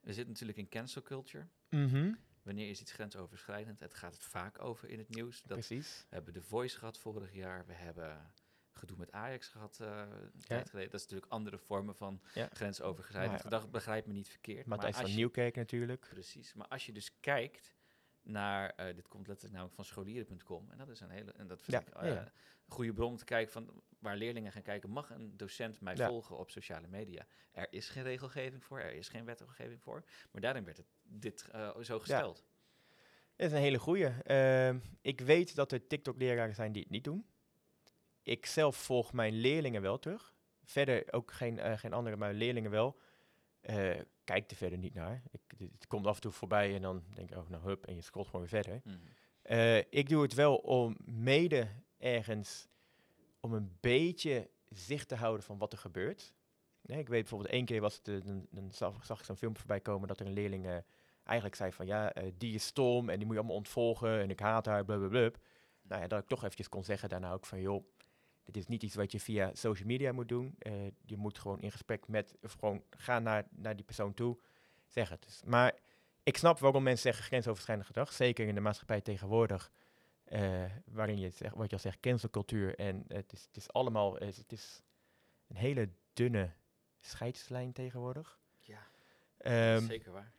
[0.00, 1.46] We zitten natuurlijk in cancel culture.
[1.68, 2.12] Mhm.
[2.42, 3.80] Wanneer is iets grensoverschrijdend?
[3.80, 5.42] Het gaat het vaak over in het nieuws.
[5.42, 6.04] Dat, Precies.
[6.08, 7.66] we hebben The Voice gehad vorig jaar.
[7.66, 8.32] We hebben
[8.72, 10.02] gedoe met Ajax gehad eh,
[10.32, 10.90] een tijd geleden.
[10.90, 12.48] Dat is natuurlijk andere vormen van Ja.
[12.52, 13.70] grensoverschrijdend Maar- gedrag.
[13.70, 14.66] Begrijp me niet verkeerd.
[14.66, 16.06] Matthijs maar van als je- Nieuwkerk natuurlijk.
[16.10, 16.54] Precies.
[16.54, 17.74] Maar als je dus kijkt
[18.24, 20.70] naar, eh, dit komt letterlijk namelijk van scholieren.com.
[20.70, 22.30] En dat is een hele, en dat vind Ja, ik ja, een
[22.68, 24.90] goede bron om te kijken van waar leerlingen gaan kijken.
[24.90, 26.08] Mag een docent mij Ja.
[26.08, 27.26] volgen op sociale media?
[27.52, 30.04] Er is geen regelgeving voor, er is geen wetgeving voor.
[30.30, 32.44] Maar daarin werd het dit eh, zo gesteld.
[33.36, 34.06] Dat is een hele goeie.
[34.06, 37.26] Ehm, ik weet dat er TikTok-leraren zijn die het niet doen.
[38.22, 40.34] Ik zelf volg mijn leerlingen wel terug.
[40.64, 42.98] Verder ook geen, eh, geen andere, maar leerlingen wel.
[44.24, 45.22] Kijk er verder niet naar.
[45.30, 47.94] Ik, het, komt af en toe voorbij en dan denk ik, oh, nou hup, en
[47.94, 48.80] je scrolt gewoon weer verder.
[48.84, 48.96] Mhm.
[49.42, 51.68] Eh, ik doe het wel om mede
[51.98, 52.68] ergens
[53.40, 56.34] om een beetje zicht te houden van wat er gebeurt.
[56.80, 59.36] Nee, ik weet bijvoorbeeld één keer was het, eh, dan, dan zag, zag ik zo'n
[59.36, 60.76] filmpje voorbij komen dat er een leerling eh,
[61.24, 64.40] eigenlijk zei van ja, die is stom en die moet je allemaal ontvolgen en ik
[64.40, 65.30] haat haar, blablabla.
[65.82, 67.84] Nou ja, dat ik toch eventjes kon zeggen daarna ook van joh,
[68.44, 70.54] dit is niet iets wat je via social media moet doen.
[70.58, 70.72] Eh,
[71.04, 74.38] je moet gewoon in gesprek met, of gewoon gaan naar, naar die persoon toe,
[74.86, 75.22] zeg het.
[75.22, 75.74] Dus, maar
[76.22, 79.70] ik snap waarom mensen zeggen grensoverschrijdend gedrag, zeker in de maatschappij tegenwoordig.
[80.24, 82.74] eh, waarin je zegt, wat je al zegt, cancelcultuur.
[82.78, 84.82] En het is, het is allemaal, het is, het is
[85.48, 86.50] een hele dunne
[87.00, 88.38] scheidslijn tegenwoordig.
[88.58, 88.86] Ja,
[89.38, 90.32] Ehm, zeker waar.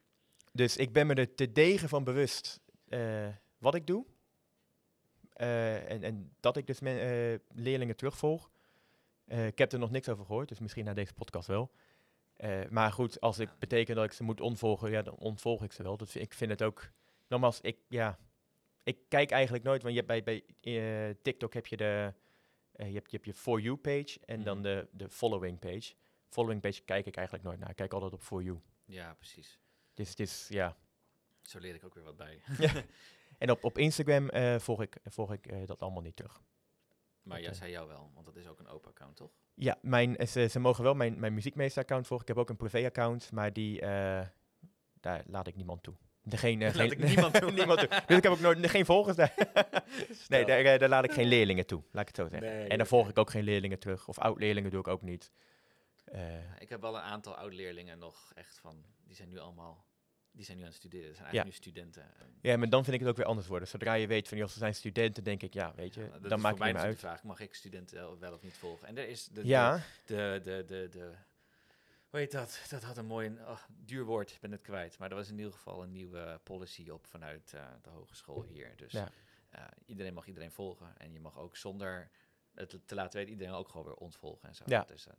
[0.52, 3.28] dus ik ben me er te degen van bewust eh,
[3.58, 4.06] wat ik doe.
[5.36, 8.52] Eh, en, en dat ik dus men- eh, leerlingen terugvolg.
[9.26, 11.72] Eh, ik heb er nog niks over gehoord, dus misschien na deze podcast wel.
[12.70, 13.56] Maar goed, als Ja.
[13.60, 15.98] betekent dat ik ze moet ontvolgen, ja, dan ontvolg ik ze wel.
[15.98, 16.92] Dus ik vind het ook,
[17.28, 18.20] nogmaals, ik, ja,
[18.84, 22.14] ik kijk eigenlijk nooit, want je hebt bij, bij TikTok heb je de,
[22.72, 24.64] je, hebt, je hebt je For You page en dan Mhm.
[24.66, 25.94] de, de Following page.
[26.30, 28.60] Following page kijk ik eigenlijk nooit naar, ik kijk altijd op For You.
[28.86, 29.60] Ja, precies.
[29.94, 30.78] Dus het is, ja,
[31.42, 32.42] Zo leer ik ook weer wat bij.
[33.38, 36.42] En op, op Instagram eh, volg ik, volg ik eh, dat allemaal niet terug.
[37.22, 37.58] maar jij Oké.
[37.58, 39.32] zei jou wel, want dat is ook een open account, toch?
[39.54, 42.28] Ja, mijn, eh, ze, ze mogen wel mijn, mijn muziekmeester-account volgen.
[42.28, 44.26] Ik heb ook een privé-account, maar die, eh,
[45.00, 45.96] daar laat ik niemand toe.
[46.22, 47.52] De, geen, eh, ik niemand toe.
[47.62, 47.88] niemand toe.
[48.06, 49.34] Dus ik heb ook nooit, geen volgers daar.
[50.28, 52.50] nee, daar, eh, daar laat ik geen leerlingen toe, laat ik het zo zeggen.
[52.58, 54.08] Nee, en dan volg ik ook geen leerlingen terug.
[54.08, 55.32] Of oud-leerlingen doe ik ook niet.
[56.06, 59.85] Eh, Ik heb wel een aantal oud-leerlingen nog echt van, die zijn nu allemaal,
[60.36, 61.16] die zijn nu aan het studeren.
[61.16, 61.24] Zijn Ja.
[61.32, 62.04] eigenlijk nu studenten.
[62.04, 63.68] En, ja, maar dan vind ik het ook weer anders worden.
[63.68, 66.20] Zodra je weet van, joh, ze zijn studenten, denk ik, ja, weet je, ja, dan
[66.20, 66.94] mij meer natuurlijk uit.
[66.94, 68.88] de vraag, mag ik studenten wel- of niet volgen?
[68.88, 71.12] En er is de, Ja, de, de, de, de,
[72.10, 72.62] hoe heet dat?
[72.70, 74.98] Dat had een mooi, oh, duur woord, ik ben het kwijt.
[74.98, 78.74] Maar er was in ieder geval een nieuwe policy op vanuit eh, de hogeschool hier.
[78.76, 79.10] Dus Ja.
[79.50, 80.98] eh, iedereen mag iedereen volgen.
[80.98, 82.10] En je mag ook zonder
[82.54, 84.64] het te laten weten, iedereen ook gewoon weer ontvolgen en zo.
[84.68, 84.84] Ja.
[84.88, 85.14] Dus, eh,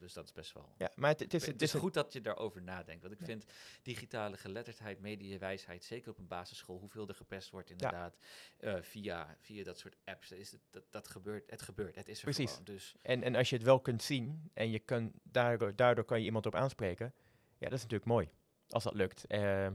[0.00, 0.68] dus dat is best wel...
[0.78, 3.02] ja, maar het, het is, Het is goed dat je daarover nadenkt.
[3.02, 3.26] Want ik Ja.
[3.26, 3.44] vind
[3.82, 8.16] digitale geletterdheid, mediawijsheid, zeker op een basisschool, hoeveel er gepest wordt inderdaad,
[8.58, 10.32] eh, via, via dat soort apps.
[10.32, 12.50] Is het, dat, dat gebeurt, het gebeurt, het is er Precies.
[12.50, 12.64] gewoon.
[12.64, 16.18] Dus En, en als je het wel kunt zien en je kan, daardoor, daardoor kan
[16.18, 17.14] je iemand op aanspreken,
[17.58, 18.28] ja, dat is natuurlijk mooi,
[18.68, 19.26] als dat lukt.
[19.26, 19.74] Ehm,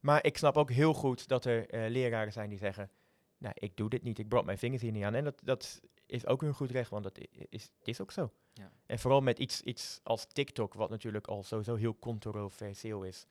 [0.00, 2.90] maar ik snap ook heel goed dat er eh, leraren zijn die zeggen,
[3.38, 5.14] nou, ik doe dit niet, ik brand mijn vingers hier niet aan.
[5.14, 8.32] En dat, dat is ook hun goed recht, want dat is, is ook zo.
[8.52, 8.72] Ja.
[8.86, 13.26] En vooral met iets, iets als TikTok, wat natuurlijk al sowieso heel controversieel is,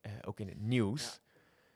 [0.00, 1.20] eh, ook in het nieuws.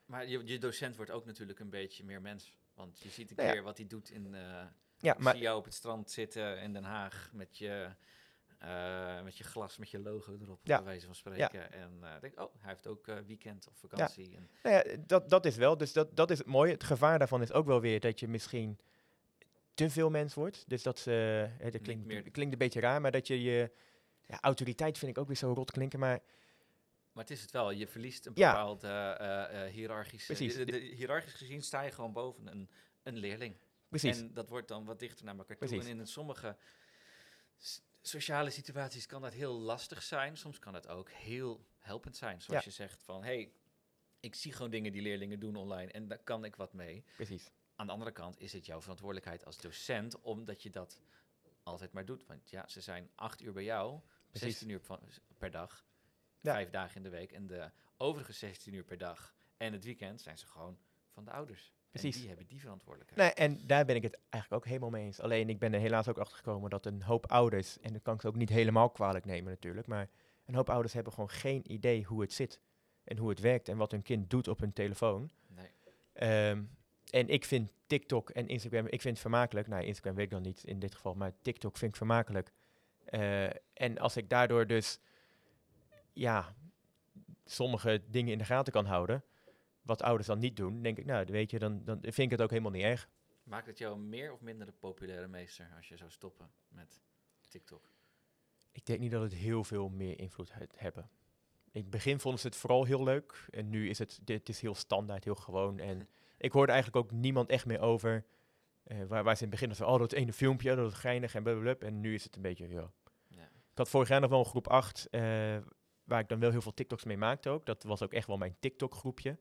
[0.07, 2.53] Maar je, je docent wordt ook natuurlijk een beetje meer mens.
[2.75, 3.55] Want je ziet een Nou ja.
[3.55, 4.35] keer wat hij doet in...
[4.35, 4.67] eh
[5.01, 7.89] Ja, maar zie jou op het strand zitten in Den Haag met je,
[8.59, 10.77] eh, met je glas, met je logo erop, Ja.
[10.77, 11.73] bij wijze van spreken.
[11.73, 14.37] En eh denk, oh, hij heeft ook weekend of vakantie.
[14.37, 15.77] En, Nou ja, dat, dat is wel.
[15.77, 16.73] Dus dat, dat is het mooie.
[16.73, 18.79] Het gevaar daarvan is ook wel weer dat je misschien
[19.79, 20.65] te veel mens wordt.
[20.67, 21.11] Dus dat ze.
[21.59, 23.71] hè, dat klinkt, meer- klinkt een beetje raar, maar dat je je.
[24.27, 25.99] Ja, autoriteit vind ik ook weer zo rot klinken.
[25.99, 26.21] Maar
[27.13, 28.51] maar het is het wel, je verliest een Ja.
[28.51, 30.27] bepaald eh eh hiërarchische...
[30.35, 30.55] Precies.
[30.57, 32.69] de- de- hiërarchisch gezien sta je gewoon boven een,
[33.03, 33.57] een leerling.
[33.89, 34.19] precies.
[34.19, 35.69] En dat wordt dan wat dichter naar elkaar toe.
[35.69, 35.89] Precies.
[35.89, 36.57] En in sommige
[38.03, 40.37] sociale situaties kan dat heel lastig zijn.
[40.37, 42.41] Soms kan het ook heel helpend zijn.
[42.43, 42.71] Zoals Ja.
[42.71, 43.53] je zegt van, hey,
[44.21, 47.05] ik zie gewoon dingen die leerlingen doen online en daar kan ik wat mee.
[47.17, 47.51] precies.
[47.79, 51.01] Aan de andere kant is het jouw verantwoordelijkheid als docent, omdat je dat
[51.63, 52.27] altijd maar doet.
[52.27, 54.01] Want ja, ze zijn acht uur bij jou,
[54.31, 54.49] Precies.
[54.49, 55.01] 16 uur van,
[55.39, 55.85] per dag,
[56.41, 56.53] Ja.
[56.53, 57.33] vijf dagen in de week.
[57.33, 60.79] En de overige 16 uur per dag en het weekend zijn ze gewoon
[61.13, 61.73] van de ouders.
[61.91, 62.15] Precies.
[62.15, 63.37] En die hebben die verantwoordelijkheid.
[63.37, 65.21] Nee, en daar ben ik het eigenlijk ook helemaal mee eens.
[65.21, 68.15] Alleen ik ben er helaas ook achter gekomen dat een hoop ouders, en dat kan
[68.15, 70.09] ik ze ook niet helemaal kwalijk nemen natuurlijk, maar
[70.45, 72.61] een hoop ouders hebben gewoon geen idee hoe het zit
[73.05, 75.31] en hoe het werkt en wat hun kind doet op hun telefoon.
[75.47, 75.71] Nee.
[76.13, 76.65] Ehm,
[77.11, 79.67] en ik vind TikTok en Instagram, ik vind het vermakelijk.
[79.67, 82.53] Nou, Instagram weet ik dan niet in dit geval, maar TikTok vind ik vermakelijk.
[83.05, 85.01] Eh, en als ik daardoor dus,
[86.13, 86.55] ja,
[87.45, 89.25] sommige dingen in de gaten kan houden,
[89.83, 92.43] wat ouders dan niet doen, denk ik, nou, weet je, dan, dan vind ik het
[92.43, 93.09] ook helemaal niet erg.
[93.43, 97.01] Maakt het jou meer of minder de populaire meester als je zou stoppen met
[97.49, 97.91] TikTok?
[98.73, 101.11] Ik denk niet dat het heel veel meer invloed heeft hebben.
[101.71, 103.47] In het begin vonden ze het vooral heel leuk.
[103.51, 105.79] En nu is het, dit is heel standaard, heel gewoon.
[105.79, 106.09] En
[106.39, 108.25] ik hoorde eigenlijk ook niemand echt meer over.
[108.85, 111.35] eh, waar, waar ze in het begin van, oh, dat ene filmpje, dat is geinig
[111.35, 111.87] en blablabla.
[111.89, 112.91] En nu is het een beetje, ja.
[113.29, 113.43] Ja.
[113.43, 115.21] Ik had vorig jaar nog wel een groep 8, eh,
[116.05, 117.67] waar ik dan wel heel veel TikToks mee maakte ook.
[117.67, 119.39] Dat was ook echt wel mijn TikTok groepje.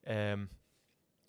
[0.00, 0.46] Ehm,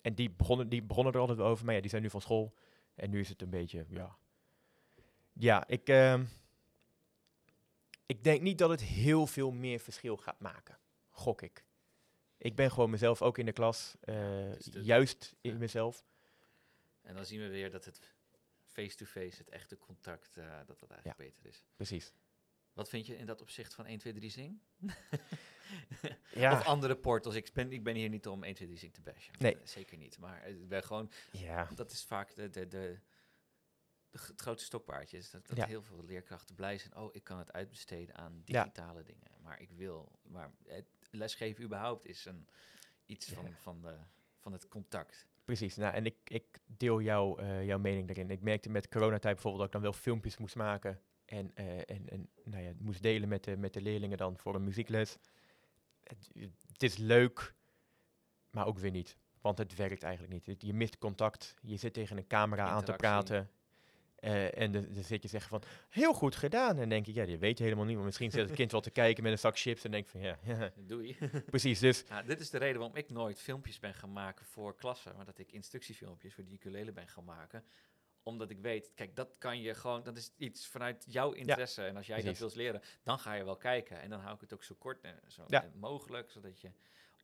[0.00, 2.20] en die begonnen, die begonnen er altijd wel over, maar ja, die zijn nu van
[2.20, 2.54] school.
[2.94, 4.16] En nu is het een beetje, ja.
[5.32, 6.24] Ja, ik, ehm,
[8.06, 10.78] ik denk niet dat het heel veel meer verschil gaat maken.
[11.10, 11.64] Gok ik.
[12.38, 13.94] Ik ben gewoon mezelf ook in de klas.
[14.00, 15.58] eh, de- juist in ja.
[15.58, 16.04] mezelf.
[17.02, 18.14] En dan zien we weer dat het
[18.64, 21.64] face-to-face, het echte contact, eh, dat dat eigenlijk beter is.
[21.76, 22.12] Precies.
[22.72, 24.60] Wat vind je in dat opzicht van 1, 2, 3 Zing?
[26.34, 27.34] Ja, Of andere portals.
[27.34, 29.34] Ik ben, ik ben hier niet om 1, 2, 3 Zing te bashen.
[29.38, 29.56] Nee.
[29.56, 30.18] Eh, Zeker niet.
[30.18, 31.68] Maar ik ben gewoon, ja.
[31.74, 32.98] dat is vaak de, de, de,
[34.10, 35.22] de het grootste stokpaardje.
[35.32, 36.96] Dat dat heel veel leerkrachten blij zijn.
[36.96, 39.30] Oh, ik kan het uitbesteden aan digitale dingen.
[39.42, 42.48] Maar ik wil, maar het lesgeven überhaupt is een,
[43.06, 43.34] iets Ja.
[43.34, 43.94] van, van, de,
[44.38, 45.26] van het contact.
[45.44, 48.30] Precies, nou, en ik, ik deel jou, eh, jouw mening daarin.
[48.30, 52.08] Ik merkte met coronatijd bijvoorbeeld dat ik dan wel filmpjes moest maken en, eh, en,
[52.08, 55.18] en nou ja, moest delen met de, met de leerlingen dan voor een muziekles.
[56.02, 56.30] Het,
[56.72, 57.54] het is leuk,
[58.50, 60.62] maar ook weer niet, want het werkt eigenlijk niet.
[60.62, 63.50] Je mist contact, je zit tegen een camera aan te praten
[64.16, 66.70] eh, en dan zit je zeggen van, heel goed gedaan.
[66.70, 68.72] En dan denk ik, ja, die weet je helemaal niet, want misschien zit het kind
[68.72, 70.38] wel te kijken met een zak chips en denk van, ja,
[70.76, 71.16] Doei.
[71.50, 71.78] precies.
[71.78, 75.16] Dus Nou, dit is de reden waarom ik nooit filmpjes ben gaan maken voor klassen,
[75.16, 77.64] maar dat ik instructiefilmpjes voor die ukulele ben gaan maken.
[78.22, 81.82] Omdat ik weet, kijk, dat kan je gewoon, dat is iets vanuit jouw interesse.
[81.84, 82.38] en als jij precies.
[82.38, 84.00] dat wilt leren, dan ga je wel kijken.
[84.00, 85.70] En dan hou ik het ook zo kort en zo Ja.
[85.74, 86.70] mogelijk, zodat je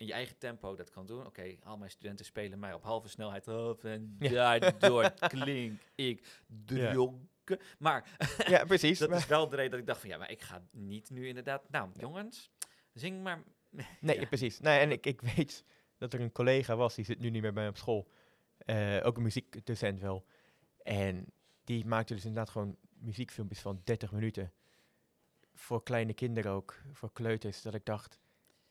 [0.02, 1.26] in je eigen tempo dat kan doen.
[1.26, 4.30] Oké, al mijn studenten spelen mij op halve snelheid af en Ja.
[4.58, 6.92] daardoor klink ik Ja.
[6.92, 7.58] dronken.
[7.78, 8.16] Maar
[8.48, 8.98] ja, precies.
[8.98, 11.10] dat maar- is wel de reden dat ik dacht van, ja, maar ik ga niet
[11.10, 12.50] nu inderdaad, nou jongens,
[12.92, 13.42] zing maar.
[14.00, 14.26] Nee, Ja.
[14.26, 14.60] precies.
[14.60, 15.64] Nee, en ik, ik weet
[15.98, 18.08] dat er een collega was, die zit nu niet meer bij me op school.
[18.58, 20.26] Eh, ook een muziekdocent wel.
[20.82, 21.32] En
[21.64, 24.52] die maakte dus inderdaad gewoon muziekfilmpjes van 30 minuten.
[25.54, 27.62] Voor kleine kinderen ook, voor kleuters.
[27.62, 28.18] Dat ik dacht,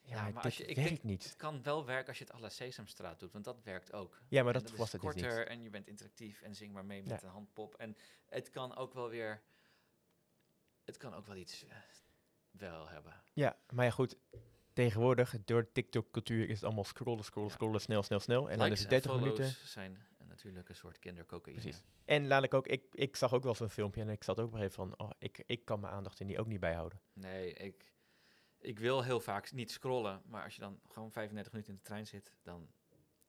[0.02, 1.24] ja, maar dit als je- ik denk- niet.
[1.24, 4.22] Het kan wel werken als je het à la Sesamstraat doet, want dat werkt ook.
[4.28, 5.48] Ja, maar En dat was het dus korter niet.
[5.48, 7.28] en je bent interactief en zing maar mee met Ja.
[7.28, 7.76] een handpop.
[7.76, 9.42] En het kan ook wel weer...
[10.84, 11.76] Het kan ook wel iets eh,
[12.52, 13.24] wel hebben.
[13.34, 14.18] Ja, maar ja goed.
[14.74, 17.56] Tegenwoordig, door TikTok-cultuur, is het allemaal scrollen, scrollen, Ja.
[17.56, 18.50] scrollen, snel, snel, snel.
[18.50, 19.68] En dan is het 30 follows minuten.
[19.68, 19.98] zijn
[20.28, 21.62] natuurlijk een soort kindercocaïne.
[21.62, 21.82] Precies.
[22.06, 24.52] En laat ik ook, ik, ik zag ook wel zo'n filmpje en ik zat ook
[24.52, 27.00] gegeven van, oh, ik, ik kan mijn aandacht in die ook niet bijhouden.
[27.14, 27.91] Nee, ik,
[28.62, 31.86] ik wil heel vaak niet scrollen, maar als je dan gewoon 35 minuten in de
[31.86, 32.70] trein zit, dan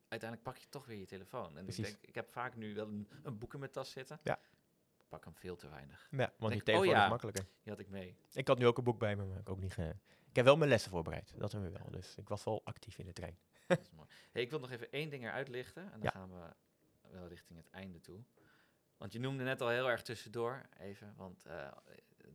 [0.07, 1.51] uiteindelijk pak je toch weer je telefoon.
[1.51, 1.85] En ik, Precies.
[1.91, 4.19] denk, ik heb vaak nu wel een, een boek in mijn tas zitten.
[4.23, 4.39] Ja.
[4.97, 6.07] Ik pak hem veel te weinig.
[6.11, 7.03] Ja, want die Denk, telefoon oh ja.
[7.03, 7.43] is makkelijker.
[7.43, 8.17] Die had ik mee.
[8.33, 9.95] Ik had nu ook een boek bij me, maar ik ook niet ge...
[10.29, 11.91] Ik heb wel mijn lessen voorbereid, dat hebben we wel.
[11.91, 13.37] Dus ik was wel actief in de trein.
[13.67, 14.07] Dat is mooi.
[14.31, 15.83] Hey, ik wil nog even één ding eruit lichten.
[15.83, 16.09] En dan Ja.
[16.09, 16.53] gaan we
[17.09, 18.23] wel richting het einde toe.
[18.97, 21.13] Want je noemde net al heel erg tussendoor, even.
[21.17, 21.71] Want eh,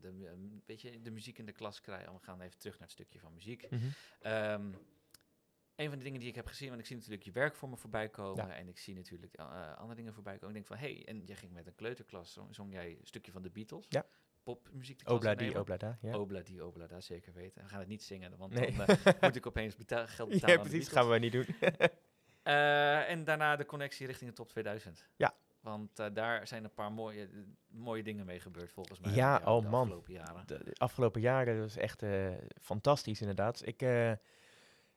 [0.00, 2.12] de, een beetje de muziek in de klas krijgen.
[2.12, 3.62] We gaan even terug naar het stukje van muziek.
[4.20, 4.72] Ehm,
[5.76, 7.68] een van de dingen die ik heb gezien, want ik zie natuurlijk je werk voor
[7.68, 8.46] me voorbij komen.
[8.46, 8.54] Ja.
[8.56, 10.48] En ik zie natuurlijk eh, andere dingen voorbij komen.
[10.48, 13.06] Ik denk van, hé, hey, en jij ging met een kleuterklas, zong, zong jij een
[13.06, 13.86] stukje van de Beatles.
[13.88, 14.06] Ja.
[14.42, 15.60] Popmuziek de klas Obla die, opnemen.
[15.60, 15.98] obla da.
[16.08, 17.62] Ja, Obla die, obla daar zeker weten.
[17.62, 18.76] We gaan het niet zingen, want Nee.
[18.76, 21.46] dan eh, moet ik opeens geld betalen ja precies, gaan we niet doen.
[22.42, 25.08] Eh, en daarna de connectie richting de top 2000.
[25.16, 25.34] Ja.
[25.68, 27.28] Want eh, daar zijn een paar mooie,
[27.66, 29.12] mooie dingen mee gebeurd volgens mij.
[29.12, 29.82] Ja, de oh man.
[29.82, 30.46] afgelopen jaren.
[30.46, 32.28] De, de afgelopen jaren was echt eh,
[32.60, 33.66] fantastisch inderdaad.
[33.66, 34.12] Ik, eh,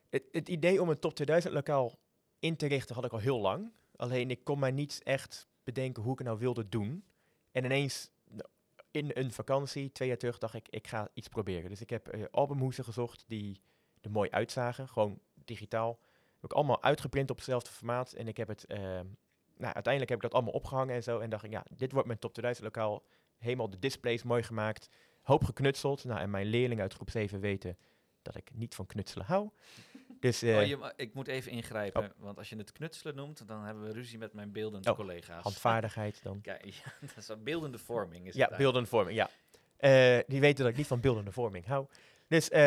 [0.09, 1.99] het, het idee om een top 2000 lokaal
[2.39, 3.71] in te richten had ik al heel lang.
[3.95, 7.05] Alleen ik kon maar niet echt bedenken hoe ik het nou wilde doen.
[7.51, 8.49] En ineens nou,
[8.91, 11.69] in een vakantie, twee jaar terug, dacht ik, ik ga iets proberen.
[11.69, 13.61] Dus ik heb albumhoesen gezocht die
[14.01, 15.99] er mooi uitzagen, gewoon digitaal.
[16.33, 18.13] Heb ik allemaal uitgeprint op hetzelfde formaat.
[18.13, 18.65] En ik heb het,
[19.61, 21.19] nou uiteindelijk heb ik dat allemaal opgehangen en zo.
[21.19, 23.03] En dacht ik, ja, dit wordt mijn top 2000 lokaal.
[23.37, 24.89] helemaal de displays mooi gemaakt.
[25.21, 26.03] Hoop geknutseld.
[26.03, 27.77] Nou, en mijn leerlingen uit groep 7 weten
[28.21, 29.49] dat ik niet van knutselen hou.
[30.19, 33.47] Dus eh, Oh, je ma- ik moet even ingrijpen, want als je het knutselen noemt,
[33.47, 35.43] dan hebben we ruzie met mijn beeldend Oh, collega's.
[35.43, 36.41] handvaardigheid dan.
[36.51, 38.27] Kijk, ja, dat is beeldende vorming.
[38.27, 39.29] Is Ja, beeldende vorming, ja.
[39.77, 41.87] Eh, die weten dat ik niet van beeldende vorming hou.
[42.31, 42.61] Dus, eh,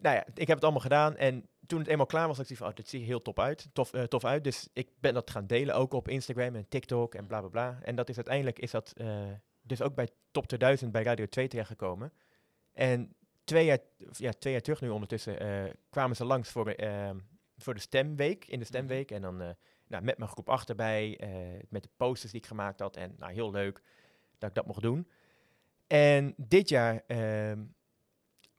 [0.00, 1.16] nou ja, ik heb het allemaal gedaan.
[1.16, 3.40] En toen het eenmaal klaar was, dacht ik van, oh, dit ziet er heel top
[3.40, 4.44] uit, tof, eh, tof uit.
[4.44, 7.78] Dus ik ben dat gaan delen, ook op Instagram en TikTok en bla bla bla.
[7.82, 9.22] En dat is uiteindelijk, is dat eh,
[9.62, 12.12] dus ook bij Top 2000 bij Radio 2 terechtgekomen.
[12.72, 13.78] En twee jaar,
[14.10, 15.36] ja, twee jaar terug nu ondertussen
[15.90, 16.74] kwamen ze langs voor,
[17.56, 19.10] voor de stemweek, in de stemweek.
[19.10, 19.36] En dan
[19.86, 21.20] nou, met mijn groep achterbij,
[21.68, 22.96] met de posters die ik gemaakt had.
[22.96, 23.82] En nou, heel leuk
[24.38, 25.08] dat ik dat mocht doen.
[25.86, 27.58] En dit jaar ehm,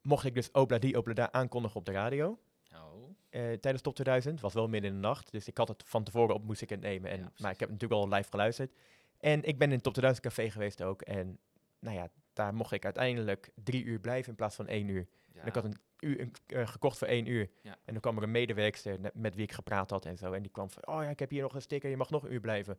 [0.08, 2.40] mocht ik dus Obla die, Obla da aankondigen op de radio.
[2.74, 4.34] Oh, eh, tijdens Top 2000.
[4.34, 6.62] Het was wel midden in de nacht, dus ik had het van tevoren op moest
[6.62, 7.12] ik het nemen.
[7.12, 8.74] En, Ja, maar ik heb natuurlijk al live geluisterd.
[9.20, 11.02] En ik ben in het Top 2000 café geweest ook.
[11.02, 11.40] En
[11.80, 15.08] nou ja, daar mocht ik uiteindelijk drie uur blijven in plaats van één uur.
[15.34, 15.42] ja.
[15.42, 17.50] En ik had een uur een- eh, gekocht voor één uur.
[17.62, 17.72] Ja.
[17.86, 20.32] En dan kwam er een medewerkster met wie ik gepraat had en zo.
[20.34, 22.24] En die kwam van, oh ja, ik heb hier nog een sticker, je mag nog
[22.24, 22.74] een uur blijven.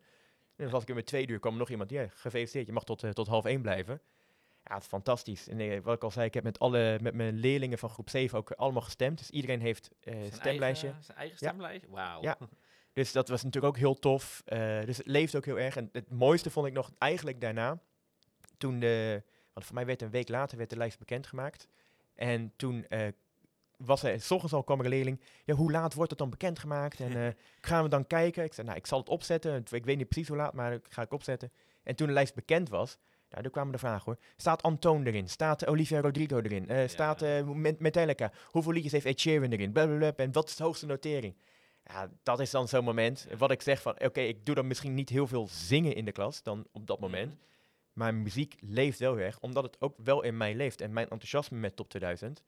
[0.56, 2.72] En dan was ik er met twee uur, kwam er nog iemand, ja, gefeliciteerd, je
[2.72, 4.00] mag tot, eh, tot half één blijven.
[4.68, 5.48] Ja, het is fantastisch.
[5.48, 8.10] En eh, wat ik al zei, ik heb met, alle, met mijn leerlingen van groep
[8.10, 9.18] 7 ook allemaal gestemd.
[9.18, 10.86] Dus iedereen heeft eh Zijn stemlijstje.
[10.86, 11.48] Eigen, zijn eigen Ja.
[11.48, 11.88] stemlijstje?
[11.90, 12.22] Wauw.
[12.22, 12.38] Ja.
[12.92, 14.42] Dus dat was natuurlijk ook heel tof.
[14.44, 15.76] Eh, dus het leeft ook heel erg.
[15.76, 17.78] En het mooiste vond ik nog eigenlijk daarna.
[18.56, 21.68] Toen de, want voor mij werd een week later werd de lijst bekendgemaakt.
[22.14, 23.08] En toen eh,
[23.76, 25.20] was er, s ochtends al kwam er een leerling.
[25.44, 27.00] Ja, hoe laat wordt het dan bekendgemaakt?
[27.00, 28.44] En eh, gaan we dan kijken?
[28.44, 29.52] Ik zei, nou, ik zal het opzetten.
[29.52, 31.52] Het- Ik weet niet precies hoe laat, maar dat ga ik opzetten.
[31.82, 32.98] En toen de lijst bekend was,
[33.30, 34.16] nou, toen kwamen de vragen hoor.
[34.36, 35.28] Staat Antoon erin?
[35.28, 36.68] Staat Olivia Rodrigo erin?
[36.68, 36.88] Eh, Ja.
[36.88, 38.32] Staat Met- Metallica?
[38.46, 39.72] Hoeveel liedjes heeft Ed Sheeran erin?
[39.72, 40.12] Blablabla.
[40.24, 41.34] En wat is de hoogste notering?
[41.84, 43.26] Ja, dat is dan zo'n moment.
[43.38, 46.12] Wat ik zeg van, oké, ik doe dan misschien niet heel veel zingen in de
[46.12, 47.28] klas dan op dat moment.
[47.32, 47.40] Mhm.
[47.92, 50.80] Maar muziek leeft wel erg, omdat het ook wel in mij leeft.
[50.80, 52.42] En mijn enthousiasme met Top 2000,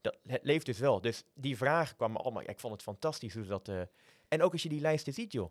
[0.00, 1.00] dat, het leeft dus wel.
[1.00, 3.68] Dus die vragen kwamen allemaal, ja, ik vond het fantastisch hoe dat...
[3.68, 3.80] eh,
[4.28, 5.50] en ook als je die lijsten ziet, joh.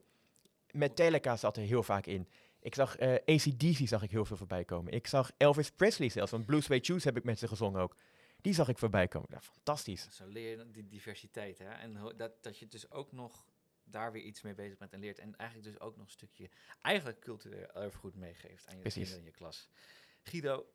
[0.71, 2.27] Metallica zat er heel vaak in.
[2.63, 4.93] Ik zag eh ACDC zag ik heel veel voorbij komen.
[4.93, 7.95] Ik zag Elvis Presley zelfs, van Blue Suede Shoes heb ik met ze gezongen ook.
[8.41, 9.27] Die zag ik voorbij komen.
[9.31, 10.07] Ja, fantastisch.
[10.11, 11.69] Zo leer je die diversiteit, hè?
[11.69, 13.45] En dat, dat je dus ook nog
[13.83, 15.19] daar weer iets mee bezig bent en leert.
[15.19, 16.49] En eigenlijk dus ook nog een stukje,
[16.81, 19.69] eigenlijk cultureel erfgoed meegeeft aan je kinderen in je klas.
[20.21, 20.65] Guido,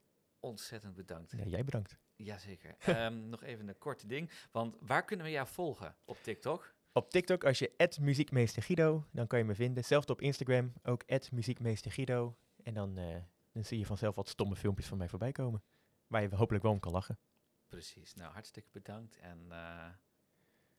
[0.41, 1.33] ontzettend bedankt.
[1.37, 1.99] Ja, jij bedankt.
[2.17, 2.77] Jazeker.
[2.79, 5.97] Ehm, nog even een korte ding, want waar kunnen we jou volgen?
[6.05, 6.75] Op TikTok?
[6.93, 9.85] Op TikTok, als je muziekmeester Guido, dan kan je me vinden.
[9.85, 12.37] Zelfs op Instagram, ook muziekmeester Guido.
[12.63, 13.23] En dan, eh,
[13.53, 15.63] dan zie je vanzelf wat stomme filmpjes van mij voorbij komen.
[16.07, 17.19] Waar je hopelijk wel om kan lachen.
[17.67, 18.15] Precies.
[18.15, 19.89] Nou, hartstikke bedankt en eh,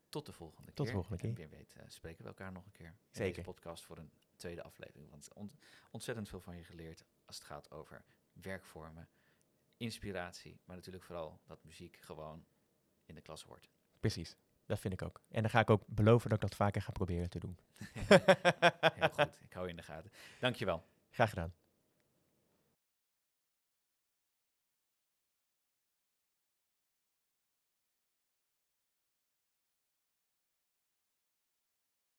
[0.10, 0.74] tot de volgende keer.
[0.76, 1.50] Tot de volgende En keer.
[1.50, 3.34] wie weet spreken we elkaar nog een keer in Zeker.
[3.36, 5.10] deze podcast voor een tweede aflevering.
[5.10, 5.54] Want ont-
[5.92, 9.10] ontzettend veel van je geleerd als het gaat over werkvormen,
[9.78, 12.46] inspiratie, maar natuurlijk vooral dat muziek gewoon
[13.06, 13.70] in de klas hoort.
[14.00, 14.38] Precies,
[14.70, 15.22] dat vind ik ook.
[15.32, 17.58] En dan ga ik ook beloven dat ik dat vaker ga proberen te doen.
[19.00, 20.12] Heel goed, ik hou je in de gaten.
[20.40, 20.84] Dankjewel.
[21.10, 21.54] Graag gedaan.